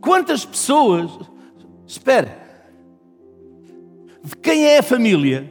Quantas 0.00 0.44
pessoas, 0.44 1.10
espera, 1.86 2.38
de 4.22 4.36
quem 4.36 4.64
é 4.64 4.78
a 4.78 4.82
família? 4.82 5.50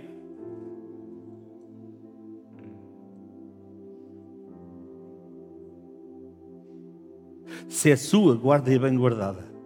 Se 7.68 7.92
é 7.92 7.96
sua, 7.96 8.36
guarda-a 8.36 8.80
bem 8.80 8.98
guardada. 8.98 9.57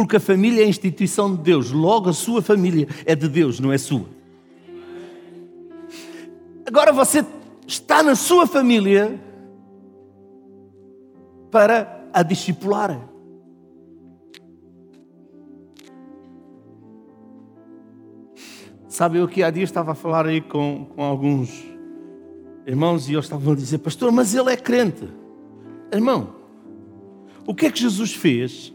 Porque 0.00 0.16
a 0.16 0.20
família 0.20 0.62
é 0.62 0.64
a 0.64 0.68
instituição 0.68 1.36
de 1.36 1.42
Deus, 1.42 1.70
logo 1.70 2.08
a 2.08 2.12
sua 2.12 2.40
família 2.40 2.88
é 3.04 3.14
de 3.14 3.28
Deus, 3.28 3.60
não 3.60 3.70
é 3.70 3.76
sua. 3.76 4.06
Agora 6.66 6.90
você 6.90 7.24
está 7.66 8.02
na 8.02 8.14
sua 8.14 8.46
família 8.46 9.20
para 11.50 12.08
a 12.14 12.22
discipular. 12.22 12.98
Sabe, 18.88 19.18
eu 19.18 19.24
aqui 19.24 19.42
há 19.42 19.50
dias 19.50 19.68
estava 19.68 19.92
a 19.92 19.94
falar 19.94 20.26
aí 20.26 20.40
com, 20.40 20.86
com 20.96 21.02
alguns 21.02 21.62
irmãos 22.66 23.06
e 23.06 23.12
eles 23.12 23.26
estavam 23.26 23.52
a 23.52 23.56
dizer, 23.56 23.78
pastor, 23.78 24.10
mas 24.10 24.34
ele 24.34 24.50
é 24.50 24.56
crente. 24.56 25.08
Irmão, 25.92 26.34
o 27.46 27.54
que 27.54 27.66
é 27.66 27.70
que 27.70 27.80
Jesus 27.80 28.14
fez 28.14 28.72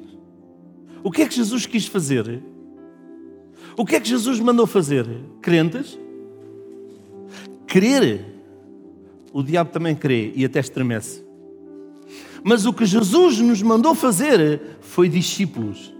o 1.06 1.12
que 1.12 1.22
é 1.22 1.28
que 1.28 1.36
Jesus 1.36 1.68
quis 1.68 1.86
fazer? 1.86 2.42
O 3.78 3.86
que 3.86 3.96
é 3.96 4.00
que 4.00 4.10
Jesus 4.10 4.40
mandou 4.40 4.66
fazer? 4.66 5.06
Crentes? 5.40 6.00
Crer. 7.68 8.26
O 9.32 9.44
diabo 9.44 9.70
também 9.70 9.96
crê 9.96 10.34
e 10.36 10.44
até 10.44 10.60
estremece. 10.60 11.24
Mas 12.44 12.66
o 12.66 12.74
que 12.74 12.88
Jesus 12.88 13.40
nos 13.40 13.62
mandou 13.62 13.94
fazer 13.94 14.60
foi 14.82 15.08
discípulos. 15.08 15.94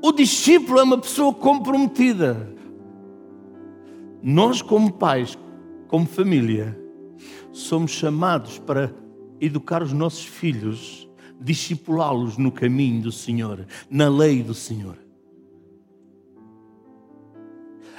O 0.00 0.12
discípulo 0.12 0.78
é 0.78 0.84
uma 0.84 0.98
pessoa 0.98 1.34
comprometida. 1.34 2.50
Nós, 4.22 4.62
como 4.62 4.90
pais, 4.90 5.36
como 5.86 6.06
família, 6.06 6.80
somos 7.52 7.90
chamados 7.90 8.58
para 8.58 8.90
educar 9.38 9.82
os 9.82 9.92
nossos 9.92 10.24
filhos 10.24 11.05
discipulá-los 11.40 12.36
no 12.36 12.50
caminho 12.50 13.02
do 13.02 13.12
Senhor, 13.12 13.66
na 13.90 14.08
lei 14.08 14.42
do 14.42 14.54
Senhor. 14.54 14.96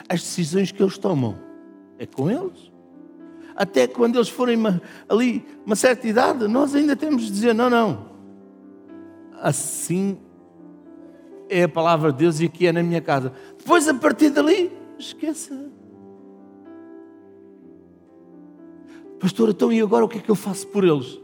As 0.10 0.22
decisões 0.22 0.72
que 0.72 0.82
eles 0.82 0.98
tomam 0.98 1.38
é 1.98 2.06
com 2.06 2.30
eles. 2.30 2.72
Até 3.56 3.88
quando 3.88 4.16
eles 4.16 4.30
forem 4.30 4.58
ali 5.10 5.46
uma 5.66 5.76
certa 5.76 6.08
idade, 6.08 6.48
nós 6.48 6.76
ainda 6.76 6.96
temos 6.96 7.24
de 7.24 7.32
dizer: 7.32 7.54
não, 7.54 7.70
não. 7.70 8.08
Assim 9.42 10.18
é 11.50 11.64
a 11.64 11.70
palavra 11.70 12.12
de 12.12 12.20
Deus 12.20 12.40
e 12.40 12.46
aqui 12.46 12.68
é 12.68 12.72
na 12.72 12.84
minha 12.84 13.02
casa. 13.02 13.34
Depois, 13.58 13.88
a 13.88 13.94
partir 13.94 14.30
dali, 14.30 14.72
esqueça. 14.98 15.72
Pastor, 19.20 19.50
então 19.50 19.72
e 19.72 19.82
agora 19.82 20.06
o 20.06 20.08
que 20.08 20.20
é 20.20 20.22
que 20.22 20.30
eu 20.30 20.36
faço 20.36 20.68
por 20.68 20.84
eles? 20.84 21.20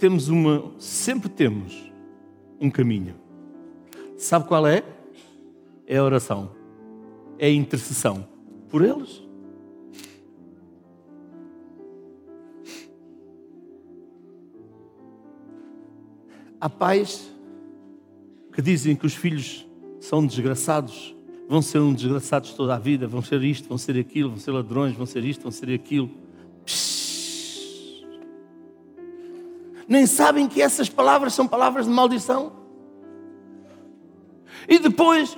Temos 0.00 0.28
uma, 0.28 0.72
sempre 0.78 1.28
temos 1.28 1.92
um 2.58 2.70
caminho. 2.70 3.14
Sabe 4.16 4.48
qual 4.48 4.66
é? 4.66 4.82
É 5.86 5.98
a 5.98 6.04
oração. 6.04 6.50
É 7.38 7.46
a 7.46 7.52
intercessão 7.52 8.26
por 8.70 8.82
eles. 8.82 9.22
Há 16.58 16.68
pais 16.68 17.30
que 18.52 18.62
dizem 18.62 18.96
que 18.96 19.06
os 19.06 19.14
filhos 19.14 19.66
são 20.00 20.26
desgraçados, 20.26 21.14
vão 21.48 21.60
ser 21.60 21.78
um 21.78 21.92
desgraçados 21.92 22.54
toda 22.54 22.74
a 22.74 22.78
vida, 22.78 23.06
vão 23.06 23.22
ser 23.22 23.42
isto, 23.42 23.68
vão 23.68 23.78
ser 23.78 23.98
aquilo, 23.98 24.30
vão 24.30 24.38
ser 24.38 24.50
ladrões, 24.50 24.94
vão 24.94 25.06
ser 25.06 25.24
isto, 25.24 25.42
vão 25.42 25.50
ser 25.50 25.70
aquilo. 25.72 26.10
Nem 29.90 30.06
sabem 30.06 30.46
que 30.46 30.62
essas 30.62 30.88
palavras 30.88 31.34
são 31.34 31.48
palavras 31.48 31.84
de 31.84 31.90
maldição. 31.90 32.52
E 34.68 34.78
depois, 34.78 35.36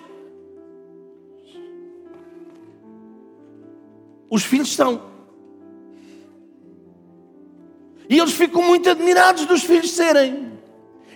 os 4.28 4.44
filhos 4.44 4.68
estão. 4.68 5.00
E 8.10 8.18
eles 8.18 8.34
ficam 8.34 8.62
muito 8.62 8.90
admirados 8.90 9.46
dos 9.46 9.62
filhos 9.62 9.90
serem. 9.92 10.52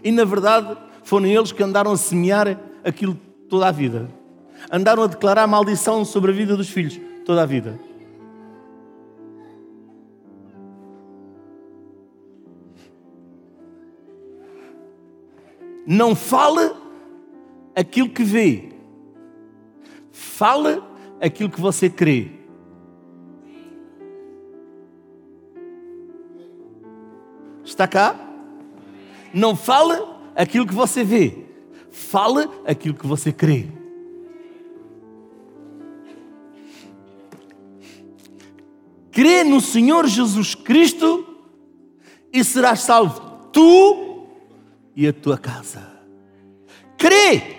E 0.02 0.10
na 0.10 0.24
verdade, 0.24 0.74
foram 1.02 1.26
eles 1.26 1.52
que 1.52 1.62
andaram 1.62 1.92
a 1.92 1.96
semear 1.98 2.58
aquilo 2.82 3.20
toda 3.50 3.68
a 3.68 3.70
vida. 3.70 4.08
Andaram 4.72 5.02
a 5.02 5.06
declarar 5.08 5.46
maldição 5.46 6.06
sobre 6.06 6.30
a 6.30 6.34
vida 6.34 6.56
dos 6.56 6.70
filhos 6.70 6.98
toda 7.26 7.42
a 7.42 7.46
vida. 7.46 7.78
Não 15.86 16.16
fale 16.16 16.72
aquilo 17.74 18.08
que 18.08 18.24
vê. 18.24 18.72
Fale 20.10 20.82
aquilo 21.20 21.48
que 21.48 21.60
você 21.60 21.88
crê. 21.88 22.30
Está 27.64 27.86
cá? 27.86 28.18
Não 29.32 29.54
fale 29.54 30.02
aquilo 30.34 30.66
que 30.66 30.74
você 30.74 31.04
vê. 31.04 31.46
Fale 31.90 32.48
aquilo 32.66 32.94
que 32.94 33.06
você 33.06 33.32
crê. 33.32 33.66
Crê 39.12 39.44
no 39.44 39.60
Senhor 39.60 40.06
Jesus 40.06 40.54
Cristo 40.54 41.26
e 42.32 42.44
serás 42.44 42.80
salvo 42.80 43.48
tu 43.50 44.05
e 44.96 45.06
a 45.06 45.12
tua 45.12 45.36
casa. 45.36 45.82
Crê! 46.96 47.56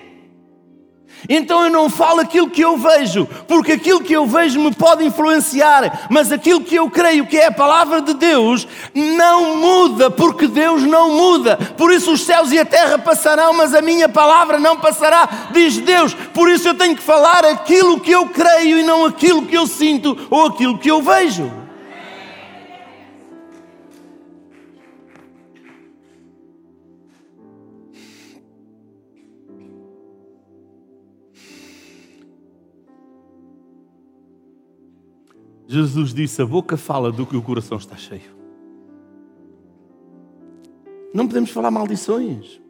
Então 1.30 1.64
eu 1.64 1.70
não 1.70 1.90
falo 1.90 2.22
aquilo 2.22 2.50
que 2.50 2.62
eu 2.62 2.78
vejo, 2.78 3.28
porque 3.48 3.74
aquilo 3.74 4.02
que 4.02 4.14
eu 4.14 4.26
vejo 4.26 4.60
me 4.60 4.74
pode 4.74 5.04
influenciar, 5.04 6.08
mas 6.10 6.32
aquilo 6.32 6.62
que 6.62 6.76
eu 6.76 6.90
creio 6.90 7.26
que 7.26 7.38
é 7.38 7.48
a 7.48 7.52
palavra 7.52 8.02
de 8.02 8.14
Deus 8.14 8.68
não 8.94 9.58
muda, 9.58 10.12
porque 10.12 10.48
Deus 10.48 10.84
não 10.84 11.18
muda. 11.18 11.58
Por 11.76 11.92
isso 11.92 12.14
os 12.14 12.24
céus 12.24 12.52
e 12.52 12.60
a 12.60 12.66
terra 12.66 12.98
passarão, 13.00 13.54
mas 13.54 13.74
a 13.74 13.82
minha 13.82 14.08
palavra 14.08 14.60
não 14.60 14.78
passará, 14.78 15.50
diz 15.52 15.78
Deus. 15.78 16.14
Por 16.14 16.50
isso 16.50 16.68
eu 16.68 16.76
tenho 16.76 16.96
que 16.96 17.04
falar 17.04 17.44
aquilo 17.46 18.00
que 18.00 18.12
eu 18.12 18.28
creio 18.28 18.78
e 18.78 18.84
não 18.84 19.06
aquilo 19.06 19.46
que 19.46 19.58
eu 19.58 19.66
sinto 19.66 20.16
ou 20.30 20.46
aquilo 20.46 20.78
que 20.78 20.90
eu 20.90 21.02
vejo. 21.02 21.52
Jesus 35.68 36.14
disse: 36.14 36.42
A 36.42 36.46
boca 36.46 36.78
fala 36.78 37.12
do 37.12 37.26
que 37.26 37.36
o 37.36 37.42
coração 37.42 37.78
está 37.78 37.98
cheio. 37.98 38.36
Não 41.14 41.28
podemos 41.28 41.52
falar 41.52 41.70
maldições. 41.70 42.62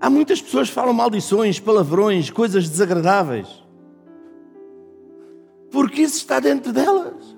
Há 0.00 0.08
muitas 0.08 0.40
pessoas 0.40 0.68
que 0.68 0.74
falam 0.74 0.92
maldições, 0.92 1.58
palavrões, 1.58 2.30
coisas 2.30 2.68
desagradáveis. 2.68 3.48
Porque 5.70 6.02
isso 6.02 6.18
está 6.18 6.38
dentro 6.38 6.72
delas. 6.72 7.36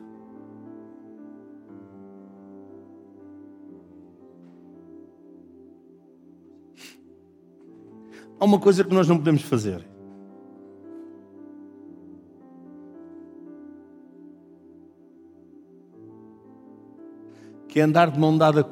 Há 8.38 8.44
uma 8.44 8.58
coisa 8.58 8.82
que 8.82 8.94
nós 8.94 9.06
não 9.06 9.18
podemos 9.18 9.42
fazer. 9.42 9.89
Que 17.70 17.78
é 17.78 17.84
andar 17.84 18.10
de 18.10 18.18
mão 18.18 18.36
dada 18.36 18.68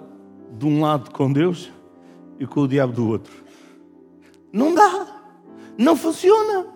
de 0.59 0.67
um 0.67 0.81
lado 0.81 1.13
com 1.13 1.33
Deus 1.33 1.71
e 2.39 2.47
com 2.47 2.63
o 2.63 2.69
diabo 2.69 2.93
do 2.93 3.09
outro. 3.09 3.33
Não 4.53 4.75
dá, 4.75 5.07
não 5.79 5.95
funciona. 5.95 6.67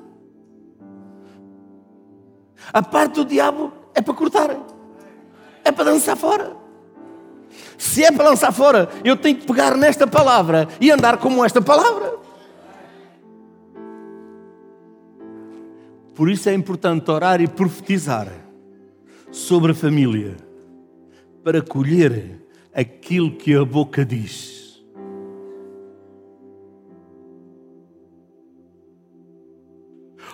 A 2.73 2.81
parte 2.81 3.17
do 3.17 3.25
diabo 3.25 3.73
é 3.93 4.01
para 4.01 4.15
cortar, 4.15 4.57
é 5.65 5.73
para 5.73 5.85
dançar 5.85 6.17
fora. 6.17 6.57
Se 7.77 8.05
é 8.05 8.13
para 8.13 8.31
lançar 8.31 8.53
fora, 8.53 8.89
eu 9.03 9.17
tenho 9.17 9.37
que 9.39 9.47
pegar 9.47 9.77
nesta 9.77 10.07
palavra 10.07 10.69
e 10.81 10.93
andar 10.93 11.19
como 11.19 11.45
esta 11.45 11.61
palavra. 11.61 12.19
Por 16.15 16.31
isso 16.31 16.49
é 16.49 16.55
importante 16.55 17.11
orar 17.11 17.41
e 17.41 17.49
profetizar 17.49 18.29
sobre 19.33 19.73
a 19.73 19.75
família 19.75 20.37
para 21.43 21.61
colher 21.61 22.41
aquilo 22.75 23.37
que 23.37 23.55
a 23.55 23.65
boca 23.65 24.05
diz. 24.05 24.83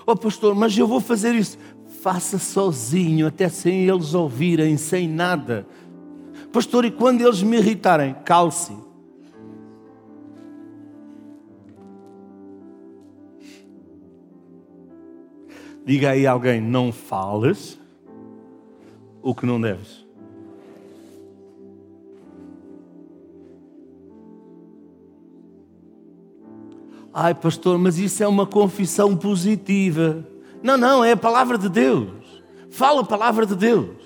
Oh 0.07 0.17
pastor, 0.17 0.55
mas 0.55 0.77
eu 0.77 0.87
vou 0.87 1.01
fazer 1.01 1.35
isso. 1.35 1.59
Faça 2.01 2.39
sozinho, 2.39 3.27
até 3.27 3.49
sem 3.49 3.87
eles 3.87 4.15
ouvirem, 4.15 4.77
sem 4.77 5.09
nada. 5.09 5.67
Pastor, 6.53 6.85
e 6.85 6.91
quando 6.91 7.21
eles 7.21 7.43
me 7.43 7.59
irritarem, 7.59 8.15
calce. 8.25 8.75
Diga 15.85 16.11
aí 16.11 16.27
a 16.27 16.33
alguém: 16.33 16.61
não 16.61 16.93
fales 16.93 17.79
o 19.23 19.35
que 19.35 19.45
não 19.45 19.61
deves. 19.61 20.08
Ai, 27.21 27.35
pastor, 27.35 27.77
mas 27.79 27.99
isso 27.99 28.23
é 28.23 28.29
uma 28.29 28.47
confissão 28.47 29.17
positiva. 29.17 30.25
Não, 30.63 30.77
não, 30.77 31.05
é 31.05 31.11
a 31.11 31.17
palavra 31.17 31.59
de 31.59 31.69
Deus. 31.69 32.13
Fala 32.71 33.01
a 33.01 33.05
palavra 33.05 33.45
de 33.45 33.57
Deus. 33.57 33.97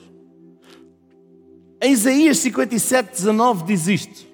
Em 1.83 1.93
Isaías 1.93 2.39
57, 2.39 3.11
19 3.11 3.65
diz 3.65 3.87
isto: 3.87 4.27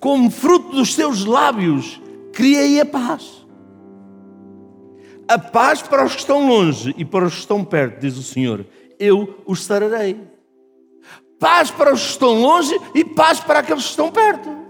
Como 0.00 0.32
fruto 0.32 0.74
dos 0.74 0.94
seus 0.94 1.24
lábios, 1.24 2.02
criei 2.32 2.80
a 2.80 2.84
paz. 2.84 3.46
A 5.28 5.38
paz 5.38 5.80
para 5.80 6.04
os 6.04 6.14
que 6.14 6.18
estão 6.18 6.48
longe 6.48 6.92
e 6.98 7.04
para 7.04 7.26
os 7.26 7.34
que 7.34 7.40
estão 7.40 7.64
perto, 7.64 8.00
diz 8.00 8.16
o 8.16 8.22
Senhor. 8.24 8.66
Eu 8.98 9.42
os 9.46 9.62
sararei. 9.62 10.20
Paz 11.38 11.70
para 11.70 11.94
os 11.94 12.02
que 12.02 12.10
estão 12.10 12.40
longe 12.40 12.76
e 12.96 13.04
paz 13.04 13.38
para 13.38 13.60
aqueles 13.60 13.84
que 13.84 13.90
estão 13.90 14.10
perto. 14.10 14.63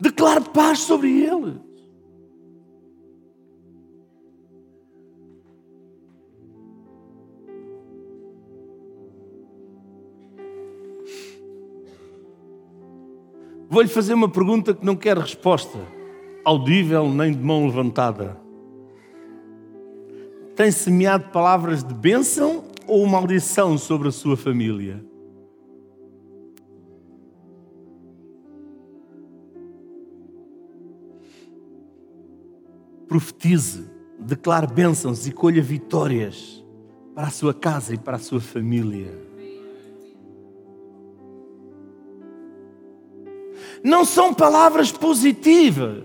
Declare 0.00 0.44
paz 0.52 0.80
sobre 0.80 1.22
eles. 1.24 1.68
Vou-lhe 13.70 13.88
fazer 13.88 14.14
uma 14.14 14.28
pergunta 14.28 14.72
que 14.72 14.84
não 14.84 14.96
quer 14.96 15.18
resposta, 15.18 15.78
audível 16.44 17.08
nem 17.08 17.32
de 17.32 17.38
mão 17.38 17.66
levantada. 17.66 18.36
Tem 20.56 20.70
semeado 20.70 21.28
palavras 21.30 21.84
de 21.84 21.92
bênção 21.92 22.64
ou 22.86 23.06
maldição 23.06 23.76
sobre 23.76 24.08
a 24.08 24.10
sua 24.10 24.36
família? 24.36 25.07
Profetize, 33.08 33.90
declare 34.18 34.66
bênçãos 34.66 35.26
e 35.26 35.32
colha 35.32 35.62
vitórias 35.62 36.62
para 37.14 37.28
a 37.28 37.30
sua 37.30 37.54
casa 37.54 37.94
e 37.94 37.98
para 37.98 38.16
a 38.16 38.20
sua 38.20 38.40
família. 38.40 39.26
Não 43.82 44.04
são 44.04 44.34
palavras 44.34 44.92
positivas, 44.92 46.04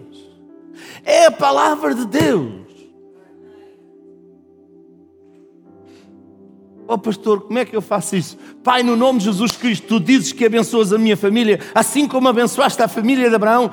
é 1.03 1.25
a 1.25 1.31
palavra 1.31 1.93
de 1.93 2.05
Deus. 2.05 2.63
Oh 6.87 6.97
pastor, 6.97 7.41
como 7.41 7.57
é 7.57 7.65
que 7.65 7.75
eu 7.75 7.81
faço 7.81 8.15
isso? 8.15 8.37
Pai, 8.63 8.83
no 8.83 8.95
nome 8.95 9.19
de 9.19 9.25
Jesus 9.25 9.53
Cristo, 9.53 9.87
tu 9.87 9.99
dizes 9.99 10.31
que 10.31 10.45
abençoas 10.45 10.91
a 10.91 10.97
minha 10.97 11.15
família, 11.15 11.59
assim 11.73 12.07
como 12.07 12.27
abençoaste 12.27 12.81
a 12.81 12.87
família 12.87 13.29
de 13.29 13.35
Abraão, 13.35 13.71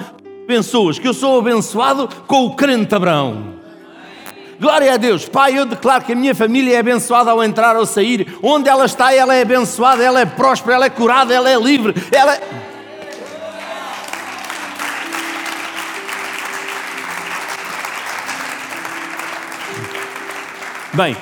abençoas, 0.50 0.98
que 0.98 1.06
eu 1.06 1.14
sou 1.14 1.38
abençoado 1.38 2.08
com 2.26 2.46
o 2.46 2.56
crente 2.56 2.92
Abraão. 2.92 3.60
Glória 4.58 4.92
a 4.92 4.96
Deus. 4.96 5.26
Pai, 5.26 5.56
eu 5.56 5.64
declaro 5.64 6.04
que 6.04 6.12
a 6.12 6.16
minha 6.16 6.34
família 6.34 6.74
é 6.74 6.80
abençoada 6.80 7.30
ao 7.30 7.42
entrar 7.42 7.76
ou 7.76 7.86
sair. 7.86 8.36
Onde 8.42 8.68
ela 8.68 8.84
está, 8.84 9.14
ela 9.14 9.32
é 9.32 9.42
abençoada, 9.42 10.02
ela 10.02 10.20
é 10.20 10.26
próspera, 10.26 10.74
ela 10.74 10.86
é 10.86 10.90
curada, 10.90 11.32
ela 11.32 11.48
é 11.48 11.56
livre. 11.56 11.94
Ela 12.12 12.34
é... 12.34 12.40
Bem, 20.92 21.16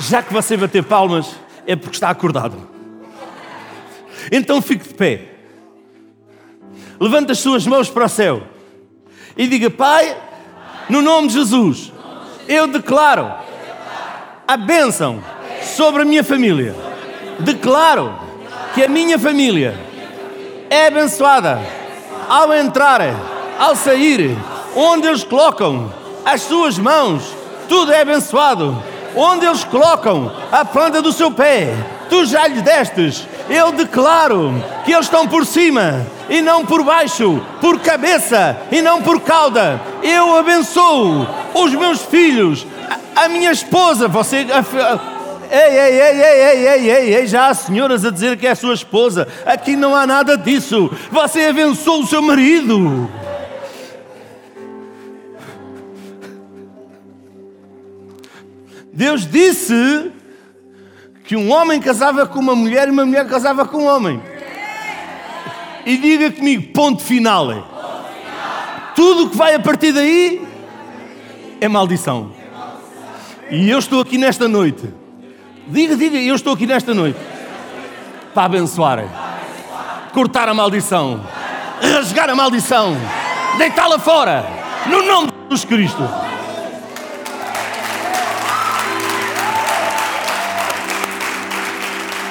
já 0.00 0.20
que 0.20 0.32
você 0.32 0.56
bater 0.56 0.82
palmas, 0.82 1.30
é 1.66 1.76
porque 1.76 1.96
está 1.96 2.10
acordado. 2.10 2.56
Então 4.30 4.60
fique 4.60 4.88
de 4.88 4.94
pé. 4.94 5.28
Levanta 7.00 7.32
as 7.32 7.38
suas 7.38 7.64
mãos 7.66 7.88
para 7.88 8.04
o 8.04 8.08
céu 8.08 8.51
e 9.36 9.46
diga: 9.46 9.70
Pai, 9.70 10.16
no 10.88 11.02
nome 11.02 11.28
de 11.28 11.34
Jesus, 11.34 11.92
eu 12.48 12.66
declaro 12.66 13.32
a 14.46 14.56
bênção 14.56 15.22
sobre 15.62 16.02
a 16.02 16.04
minha 16.04 16.24
família. 16.24 16.74
Declaro 17.38 18.14
que 18.74 18.84
a 18.84 18.88
minha 18.88 19.18
família 19.18 19.74
é 20.70 20.86
abençoada 20.86 21.60
ao 22.28 22.52
entrar, 22.52 23.00
ao 23.58 23.76
sair, 23.76 24.36
onde 24.74 25.06
eles 25.06 25.24
colocam 25.24 25.92
as 26.24 26.42
suas 26.42 26.78
mãos, 26.78 27.34
tudo 27.68 27.92
é 27.92 28.00
abençoado. 28.00 28.82
Onde 29.14 29.44
eles 29.44 29.64
colocam 29.64 30.32
a 30.50 30.64
planta 30.64 31.02
do 31.02 31.12
seu 31.12 31.30
pé, 31.30 31.74
tu 32.12 32.26
já 32.26 32.46
lhes 32.46 32.60
destes. 32.60 33.26
Eu 33.48 33.72
declaro 33.72 34.62
que 34.84 34.92
eles 34.92 35.06
estão 35.06 35.26
por 35.26 35.46
cima 35.46 36.06
e 36.28 36.42
não 36.42 36.66
por 36.66 36.84
baixo, 36.84 37.40
por 37.58 37.80
cabeça 37.80 38.58
e 38.70 38.82
não 38.82 39.00
por 39.00 39.22
cauda. 39.22 39.80
Eu 40.02 40.36
abençoo 40.36 41.26
os 41.54 41.74
meus 41.74 42.02
filhos, 42.02 42.66
a, 43.16 43.24
a 43.24 43.28
minha 43.30 43.50
esposa. 43.50 44.08
Você. 44.08 44.46
A, 44.52 45.22
Ei, 45.54 45.58
ei, 45.58 46.00
ei, 46.00 46.22
ei, 46.22 46.42
ei, 46.42 46.66
ei, 46.66 46.90
ei, 46.90 47.14
ei, 47.14 47.26
já 47.26 47.48
há 47.48 47.54
senhoras 47.54 48.06
a 48.06 48.10
dizer 48.10 48.38
que 48.38 48.46
é 48.46 48.52
a 48.52 48.56
sua 48.56 48.72
esposa. 48.72 49.28
Aqui 49.44 49.76
não 49.76 49.94
há 49.94 50.06
nada 50.06 50.34
disso. 50.34 50.90
Você 51.10 51.44
abençoou 51.44 52.00
o 52.00 52.06
seu 52.06 52.22
marido. 52.22 53.10
Deus 58.94 59.26
disse 59.30 60.10
que 61.32 61.36
um 61.36 61.50
homem 61.50 61.80
casava 61.80 62.26
com 62.26 62.38
uma 62.38 62.54
mulher 62.54 62.88
e 62.88 62.90
uma 62.90 63.06
mulher 63.06 63.26
casava 63.26 63.64
com 63.64 63.78
um 63.78 63.86
homem. 63.86 64.22
E 65.86 65.96
diga 65.96 66.30
comigo, 66.30 66.74
ponto 66.74 67.02
final. 67.02 67.46
Tudo 68.94 69.24
o 69.24 69.30
que 69.30 69.36
vai 69.38 69.54
a 69.54 69.58
partir 69.58 69.92
daí 69.92 70.46
é 71.58 71.66
maldição. 71.68 72.32
E 73.50 73.70
eu 73.70 73.78
estou 73.78 74.02
aqui 74.02 74.18
nesta 74.18 74.46
noite. 74.46 74.92
Diga, 75.68 75.96
diga, 75.96 76.18
eu 76.18 76.34
estou 76.34 76.52
aqui 76.52 76.66
nesta 76.66 76.92
noite 76.92 77.18
para 78.34 78.44
abençoar, 78.44 79.02
cortar 80.12 80.50
a 80.50 80.52
maldição, 80.52 81.24
rasgar 81.80 82.28
a 82.28 82.34
maldição, 82.34 82.94
deitá-la 83.56 83.98
fora, 83.98 84.44
no 84.86 85.02
nome 85.06 85.28
de 85.28 85.34
Jesus 85.44 85.64
Cristo. 85.64 86.31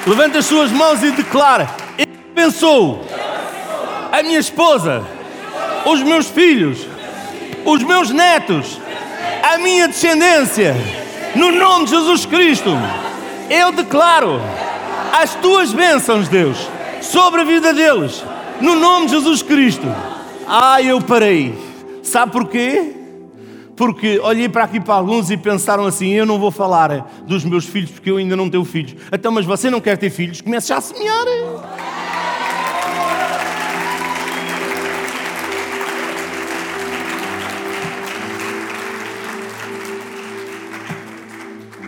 Levanta 0.06 0.38
as 0.38 0.46
suas 0.46 0.70
mãos 0.72 1.02
e 1.02 1.10
declara: 1.12 1.68
Eu 1.96 2.06
abençoo 2.32 3.00
a 4.10 4.22
minha 4.22 4.38
esposa, 4.38 5.02
os 5.86 6.02
meus 6.02 6.28
filhos, 6.28 6.86
os 7.64 7.82
meus 7.82 8.10
netos, 8.10 8.80
a 9.42 9.58
minha 9.58 9.86
descendência, 9.86 10.74
no 11.36 11.52
nome 11.52 11.84
de 11.84 11.92
Jesus 11.92 12.26
Cristo. 12.26 12.70
Eu 13.48 13.70
declaro 13.70 14.40
as 15.12 15.34
tuas 15.36 15.72
bênçãos, 15.72 16.28
Deus, 16.28 16.56
sobre 17.00 17.42
a 17.42 17.44
vida 17.44 17.72
deles, 17.72 18.24
no 18.60 18.74
nome 18.74 19.06
de 19.06 19.12
Jesus 19.12 19.42
Cristo. 19.42 19.86
Ah, 20.46 20.82
eu 20.82 21.00
parei. 21.00 21.54
Sabe 22.02 22.32
porquê? 22.32 23.01
Porque 23.82 24.20
olhei 24.20 24.48
para 24.48 24.62
aqui 24.62 24.78
para 24.78 24.94
alguns 24.94 25.28
e 25.28 25.36
pensaram 25.36 25.84
assim: 25.84 26.10
eu 26.10 26.24
não 26.24 26.38
vou 26.38 26.52
falar 26.52 27.20
dos 27.26 27.44
meus 27.44 27.64
filhos 27.66 27.90
porque 27.90 28.12
eu 28.12 28.16
ainda 28.16 28.36
não 28.36 28.48
tenho 28.48 28.64
filhos. 28.64 28.94
Então, 29.12 29.32
mas 29.32 29.44
você 29.44 29.68
não 29.68 29.80
quer 29.80 29.98
ter 29.98 30.08
filhos? 30.08 30.40
Comece 30.40 30.68
já 30.68 30.76
a 30.76 30.80
semear. 30.80 31.24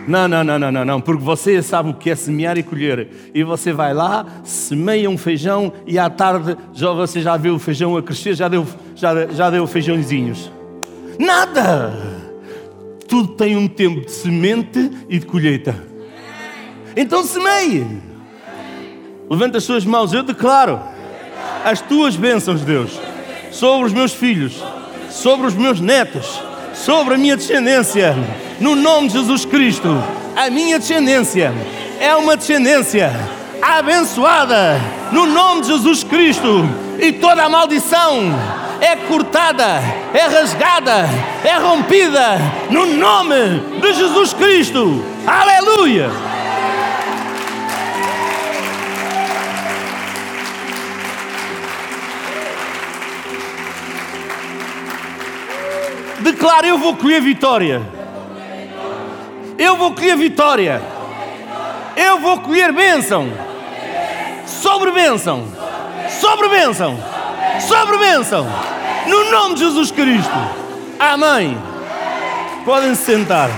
Não, 0.05 0.27
não, 0.27 0.43
não, 0.43 0.59
não, 0.59 0.71
não, 0.73 0.83
não, 0.83 0.99
porque 0.99 1.23
você 1.23 1.61
sabe 1.61 1.91
o 1.91 1.93
que 1.93 2.09
é 2.09 2.15
semear 2.17 2.57
e 2.57 2.63
colher. 2.63 3.07
E 3.33 3.41
você 3.41 3.71
vai 3.71 3.93
lá, 3.93 4.25
semeia 4.43 5.09
um 5.09 5.17
feijão 5.17 5.71
e 5.87 5.97
à 5.97 6.09
tarde 6.09 6.57
já, 6.73 6.91
você 6.91 7.21
já 7.21 7.37
vê 7.37 7.49
o 7.49 7.57
feijão 7.57 7.95
a 7.95 8.03
crescer, 8.03 8.35
já 8.35 8.49
deu, 8.49 8.67
já, 8.97 9.27
já 9.27 9.49
deu 9.49 9.65
feijãozinhos. 9.65 10.51
Nada! 11.19 11.93
Tudo 13.07 13.35
tem 13.35 13.55
um 13.55 13.67
tempo 13.67 14.01
de 14.01 14.11
semente 14.11 14.91
e 15.07 15.19
de 15.19 15.25
colheita. 15.25 15.75
Então 16.95 17.23
semeie. 17.23 17.85
Levanta 19.29 19.57
as 19.57 19.63
suas 19.63 19.85
mãos, 19.85 20.13
eu 20.13 20.23
declaro 20.23 20.79
as 21.63 21.81
tuas 21.81 22.15
bênçãos, 22.15 22.61
Deus, 22.61 22.99
sobre 23.51 23.87
os 23.87 23.93
meus 23.93 24.13
filhos, 24.13 24.63
sobre 25.09 25.47
os 25.47 25.55
meus 25.55 25.79
netos, 25.79 26.39
sobre 26.73 27.15
a 27.15 27.17
minha 27.17 27.35
descendência, 27.35 28.15
no 28.59 28.75
nome 28.75 29.07
de 29.07 29.13
Jesus 29.15 29.45
Cristo. 29.45 29.87
A 30.35 30.49
minha 30.49 30.77
descendência 30.77 31.53
é 31.99 32.15
uma 32.15 32.37
descendência 32.37 33.11
abençoada, 33.61 34.79
no 35.11 35.25
nome 35.25 35.61
de 35.61 35.67
Jesus 35.67 36.03
Cristo, 36.03 36.69
e 36.99 37.11
toda 37.13 37.43
a 37.43 37.49
maldição 37.49 38.33
é 38.81 38.95
cortada, 38.95 39.81
é 40.13 40.27
rasgada, 40.27 41.09
é 41.43 41.57
rompida 41.57 42.39
no 42.69 42.85
nome 42.85 43.59
de 43.81 43.93
Jesus 43.93 44.33
Cristo. 44.33 45.03
Aleluia! 45.25 46.09
Declara: 56.19 56.67
Eu 56.67 56.77
vou 56.77 56.95
colher 56.95 57.21
vitória. 57.21 57.81
Eu 59.57 59.77
vou 59.77 59.93
colher 59.93 60.17
vitória. 60.17 60.81
Eu 61.95 62.19
vou 62.19 62.39
colher 62.41 62.73
bênção. 62.73 63.31
Sobre 64.45 64.91
bênção. 64.91 65.64
Sobre 66.19 66.49
bênção. 66.49 66.97
Sobre 67.67 67.97
bênção. 67.97 68.47
No 69.07 69.31
nome 69.31 69.55
de 69.55 69.61
Jesus 69.61 69.91
Cristo. 69.91 70.31
Amém. 70.99 71.57
Podem 72.63 72.95
se 72.95 73.03
sentar. 73.03 73.49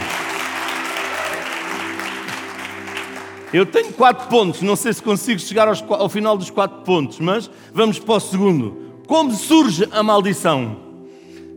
Eu 3.54 3.65
tenho 3.65 3.93
quatro 3.93 4.28
pontos, 4.28 4.62
não 4.62 4.76
sei 4.76 4.91
se 4.91 5.02
consigo 5.02 5.39
chegar 5.39 5.67
aos, 5.67 5.82
ao 5.88 6.10
final 6.10 6.38
dos 6.38 6.50
quatro 6.50 6.82
pontos, 6.82 7.20
mas 7.20 7.50
vamos 7.74 7.98
para 7.98 8.15
o 8.15 8.20
segundo. 8.20 8.78
Como 9.08 9.32
surge 9.32 9.88
a 9.91 10.04
maldição? 10.04 10.78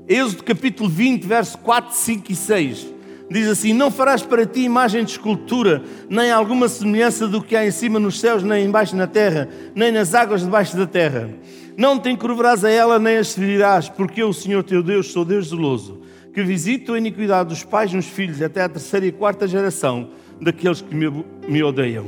Êxodo 0.08 0.44
capítulo 0.44 0.88
20, 0.88 1.24
verso 1.24 1.58
4, 1.58 1.94
5 1.94 2.32
e 2.32 2.36
6. 2.36 2.86
Diz 3.30 3.46
assim: 3.46 3.72
Não 3.72 3.90
farás 3.90 4.22
para 4.22 4.44
ti 4.44 4.62
imagem 4.62 5.04
de 5.04 5.12
escultura, 5.12 5.82
nem 6.08 6.32
alguma 6.32 6.68
semelhança 6.68 7.28
do 7.28 7.40
que 7.40 7.54
há 7.54 7.64
em 7.64 7.70
cima 7.70 8.00
nos 8.00 8.18
céus, 8.18 8.42
nem 8.42 8.66
embaixo 8.66 8.96
na 8.96 9.06
terra, 9.06 9.48
nem 9.74 9.92
nas 9.92 10.14
águas 10.14 10.42
debaixo 10.42 10.76
da 10.76 10.86
terra. 10.86 11.30
Não 11.76 11.98
te 11.98 12.10
encurvarás 12.10 12.64
a 12.64 12.70
ela, 12.70 12.98
nem 12.98 13.18
as 13.18 13.28
seguirás, 13.28 13.88
porque 13.88 14.20
eu, 14.20 14.30
o 14.30 14.34
Senhor 14.34 14.64
teu 14.64 14.82
Deus, 14.82 15.12
sou 15.12 15.24
Deus 15.24 15.50
zeloso, 15.50 16.00
que 16.34 16.42
visito 16.42 16.92
a 16.92 16.98
iniquidade 16.98 17.50
dos 17.50 17.62
pais 17.62 17.92
nos 17.92 18.06
filhos 18.06 18.42
até 18.42 18.62
a 18.62 18.68
terceira 18.68 19.06
e 19.06 19.12
quarta 19.12 19.46
geração 19.46 20.10
daqueles 20.40 20.80
que 20.80 20.94
me, 20.94 21.24
me 21.48 21.62
odeiam. 21.62 22.06